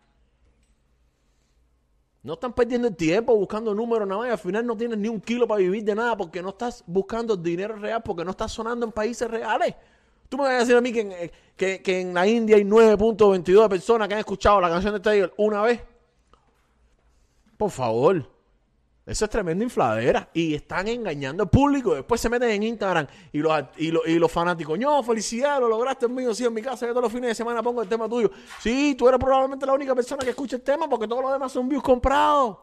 No 2.23 2.33
están 2.33 2.53
perdiendo 2.53 2.87
el 2.87 2.95
tiempo 2.95 3.35
buscando 3.35 3.75
números 3.75 4.07
nada 4.07 4.21
más 4.21 4.29
y 4.29 4.31
al 4.31 4.37
final 4.37 4.65
no 4.65 4.77
tienes 4.77 4.97
ni 4.97 5.09
un 5.09 5.19
kilo 5.19 5.45
para 5.45 5.59
vivir 5.59 5.83
de 5.83 5.93
nada 5.93 6.15
porque 6.15 6.41
no 6.41 6.49
estás 6.49 6.81
buscando 6.87 7.35
dinero 7.35 7.75
real, 7.75 8.01
porque 8.01 8.23
no 8.23 8.31
estás 8.31 8.51
sonando 8.53 8.85
en 8.85 8.93
países 8.93 9.29
reales. 9.29 9.75
Tú 10.29 10.37
me 10.37 10.45
vas 10.45 10.53
a 10.53 10.59
decir 10.59 10.75
a 10.75 10.81
mí 10.81 10.93
que 10.93 11.01
en, 11.01 11.11
eh, 11.11 11.31
que, 11.57 11.81
que 11.81 11.99
en 11.99 12.13
la 12.13 12.25
India 12.25 12.55
hay 12.55 12.63
9.22 12.63 13.67
personas 13.67 14.07
que 14.07 14.13
han 14.13 14.21
escuchado 14.21 14.61
la 14.61 14.69
canción 14.69 14.93
de 14.93 15.01
Tiger 15.01 15.33
una 15.37 15.61
vez. 15.63 15.81
Por 17.57 17.69
favor. 17.69 18.32
Eso 19.05 19.25
es 19.25 19.31
tremenda 19.31 19.63
infladera. 19.63 20.29
Y 20.33 20.53
están 20.53 20.87
engañando 20.87 21.43
al 21.43 21.49
público. 21.49 21.93
Después 21.93 22.21
se 22.21 22.29
meten 22.29 22.49
en 22.51 22.63
Instagram 22.63 23.07
y 23.33 23.39
los, 23.39 23.63
y 23.77 23.91
los, 23.91 24.31
fanáticos. 24.31 24.79
No, 24.79 25.03
felicidades, 25.03 25.59
lo 25.59 25.67
lograste 25.67 26.07
mío. 26.07 26.33
Sí, 26.33 26.45
en 26.45 26.53
mi 26.53 26.61
casa 26.61 26.85
yo 26.85 26.93
todos 26.93 27.03
los 27.03 27.11
fines 27.11 27.29
de 27.29 27.35
semana 27.35 27.61
pongo 27.61 27.81
el 27.81 27.89
tema 27.89 28.07
tuyo. 28.07 28.31
Sí, 28.61 28.95
tú 28.97 29.07
eres 29.09 29.19
probablemente 29.19 29.65
la 29.65 29.73
única 29.73 29.93
persona 29.93 30.23
que 30.23 30.29
escucha 30.29 30.55
el 30.55 30.61
tema 30.61 30.89
porque 30.89 31.07
todos 31.07 31.21
los 31.21 31.33
demás 31.33 31.51
son 31.51 31.67
views 31.67 31.83
comprados. 31.83 32.59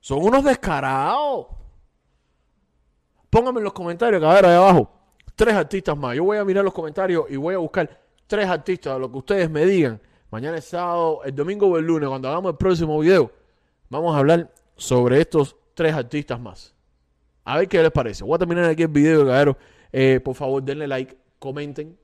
Son 0.00 0.22
unos 0.22 0.42
descarados. 0.44 1.46
Pónganme 3.28 3.60
en 3.60 3.64
los 3.64 3.72
comentarios, 3.72 4.22
cabrón, 4.22 4.50
ahí 4.50 4.56
abajo. 4.56 4.90
Tres 5.34 5.54
artistas 5.54 5.96
más. 5.96 6.16
Yo 6.16 6.24
voy 6.24 6.38
a 6.38 6.44
mirar 6.44 6.64
los 6.64 6.72
comentarios 6.72 7.26
y 7.28 7.36
voy 7.36 7.54
a 7.54 7.58
buscar 7.58 8.00
tres 8.26 8.48
artistas, 8.48 8.98
lo 8.98 9.10
que 9.10 9.18
ustedes 9.18 9.50
me 9.50 9.66
digan. 9.66 10.00
Mañana 10.30 10.60
sábado, 10.60 11.20
el 11.24 11.34
domingo 11.34 11.66
o 11.66 11.76
el 11.76 11.84
lunes, 11.84 12.08
cuando 12.08 12.28
hagamos 12.28 12.52
el 12.52 12.56
próximo 12.56 12.98
video, 12.98 13.30
vamos 13.90 14.14
a 14.14 14.18
hablar 14.18 14.50
sobre 14.76 15.20
estos 15.20 15.56
tres 15.74 15.94
artistas 15.94 16.40
más. 16.40 16.74
A 17.44 17.58
ver 17.58 17.68
qué 17.68 17.82
les 17.82 17.92
parece. 17.92 18.24
Voy 18.24 18.34
a 18.34 18.38
terminar 18.38 18.64
aquí 18.64 18.82
el 18.82 18.88
video, 18.88 19.26
cabrón. 19.26 19.56
Eh, 19.92 20.20
por 20.24 20.34
favor, 20.34 20.62
denle 20.62 20.86
like, 20.86 21.16
comenten, 21.38 21.96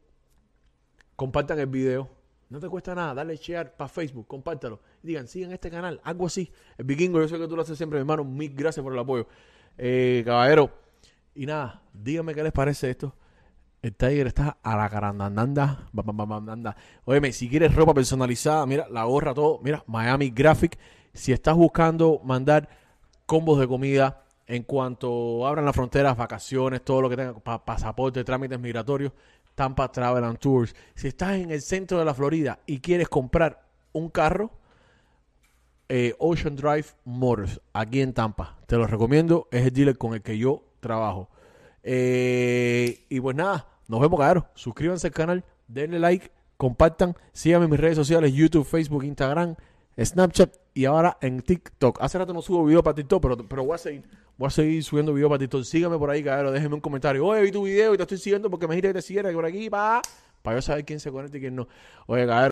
compartan 1.17 1.59
el 1.59 1.67
video. 1.67 2.09
No 2.49 2.59
te 2.59 2.69
cuesta 2.69 2.95
nada, 2.95 3.15
dale 3.15 3.37
share 3.37 3.73
para 3.77 3.89
Facebook, 3.89 4.27
compártalo. 4.27 4.81
Digan, 5.03 5.29
sigan 5.29 5.53
este 5.53 5.71
canal, 5.71 6.01
algo 6.05 6.27
así. 6.27 6.53
El 6.77 6.85
vikingo, 6.85 7.21
yo 7.21 7.29
sé 7.29 7.39
que 7.39 7.47
tú 7.47 7.57
lo 7.57 7.63
haces 7.63 7.77
siempre, 7.77 7.99
mi 7.99 8.01
hermano. 8.01 8.25
Mil 8.25 8.53
gracias 8.55 8.83
por 8.83 8.93
el 8.93 8.99
apoyo. 8.99 9.27
Eh, 9.79 10.23
caballero, 10.27 10.71
y 11.35 11.47
nada, 11.47 11.83
díganme 11.93 12.35
qué 12.35 12.43
les 12.43 12.53
parece 12.53 12.91
esto. 12.91 13.15
El 13.83 13.95
Tiger 13.95 14.27
está 14.27 14.59
a 14.63 14.77
la 14.77 14.91
carandandanda. 14.91 15.87
Óyeme, 17.05 17.33
si 17.33 17.49
quieres 17.49 17.75
ropa 17.75 17.95
personalizada, 17.95 18.67
mira, 18.67 18.87
la 18.91 19.05
gorra, 19.05 19.33
todo. 19.33 19.59
Mira, 19.63 19.83
Miami 19.87 20.31
Graphic. 20.31 20.79
Si 21.13 21.33
estás 21.33 21.55
buscando 21.57 22.21
mandar 22.25 22.69
combos 23.27 23.59
de 23.59 23.67
comida 23.69 24.25
en 24.47 24.63
cuanto 24.65 25.47
abran 25.47 25.65
las 25.65 25.75
fronteras, 25.75 26.17
vacaciones, 26.17 26.83
todo 26.85 27.01
lo 27.03 27.09
que 27.11 27.17
tenga, 27.17 27.35
pa- 27.39 27.65
pasaporte, 27.65 28.25
trámites 28.25 28.59
migratorios, 28.59 29.13
Tampa 29.55 29.91
Travel 29.91 30.25
and 30.25 30.39
Tours. 30.39 30.75
Si 30.95 31.09
estás 31.09 31.35
en 31.37 31.51
el 31.51 31.61
centro 31.63 31.99
de 31.99 32.05
la 32.05 32.15
Florida 32.15 32.59
y 32.67 32.81
quieres 32.81 33.09
comprar 33.09 33.63
un 33.93 34.09
carro, 34.09 34.51
eh, 35.89 36.15
Ocean 36.19 36.57
Drive 36.57 36.87
Motors, 37.05 37.61
aquí 37.73 38.01
en 38.01 38.13
Tampa. 38.15 38.57
Te 38.67 38.77
lo 38.77 38.87
recomiendo, 38.87 39.49
es 39.51 39.67
el 39.67 39.73
dealer 39.73 39.99
con 39.99 40.15
el 40.15 40.23
que 40.23 40.39
yo 40.39 40.63
trabajo. 40.81 41.29
Eh, 41.83 43.05
y 43.09 43.21
pues 43.21 43.35
nada, 43.37 43.67
nos 43.89 44.01
vemos, 44.01 44.19
cabrón. 44.19 44.47
Suscríbanse 44.55 45.09
al 45.09 45.13
canal, 45.13 45.45
denle 45.67 45.99
like, 45.99 46.31
compartan, 46.57 47.17
síganme 47.33 47.65
en 47.65 47.71
mis 47.73 47.81
redes 47.81 47.97
sociales, 47.97 48.33
YouTube, 48.33 48.65
Facebook, 48.65 49.03
Instagram, 49.05 49.57
Snapchat 50.05 50.57
y 50.75 50.87
ahora 50.87 51.19
en 51.21 51.43
TikTok. 51.43 51.99
Hace 52.01 52.19
rato 52.19 52.33
no 52.33 52.43
subo 52.43 52.65
video 52.65 52.83
para 52.83 52.95
TikTok, 52.95 53.23
pero, 53.23 53.37
pero 53.37 53.65
voy 53.65 53.75
a 53.75 53.79
seguir. 53.79 54.09
Voy 54.39 54.47
a 54.47 54.51
seguir 54.51 54.83
subiendo 54.83 55.13
video 55.13 55.29
para 55.29 55.39
TikTok. 55.39 55.65
Síganme 55.65 55.99
por 55.99 56.11
ahí, 56.11 56.23
cabrón. 56.23 56.55
Déjenme 56.55 56.77
un 56.77 56.81
comentario. 56.81 57.27
Oye, 57.27 57.43
vi 57.43 57.53
tu 57.53 57.65
video 57.65 57.93
y 57.95 57.97
te 57.97 58.05
estoy 58.05 58.19
siguiendo 58.19 58.51
porque 58.51 58.67
me 58.67 58.75
dijiste 58.75 58.89
que 58.89 58.95
te 58.95 59.03
siguiera 59.03 59.31
por 59.33 59.45
aquí, 59.45 59.69
pa. 59.69 60.01
Para 60.43 60.57
yo 60.57 60.63
saber 60.63 60.87
quién 60.87 61.01
se 61.01 61.11
conecta 61.11 61.37
y 61.37 61.41
quién 61.41 61.55
no. 61.55 61.69
Oye, 62.07 62.27
cabrón. 62.27 62.49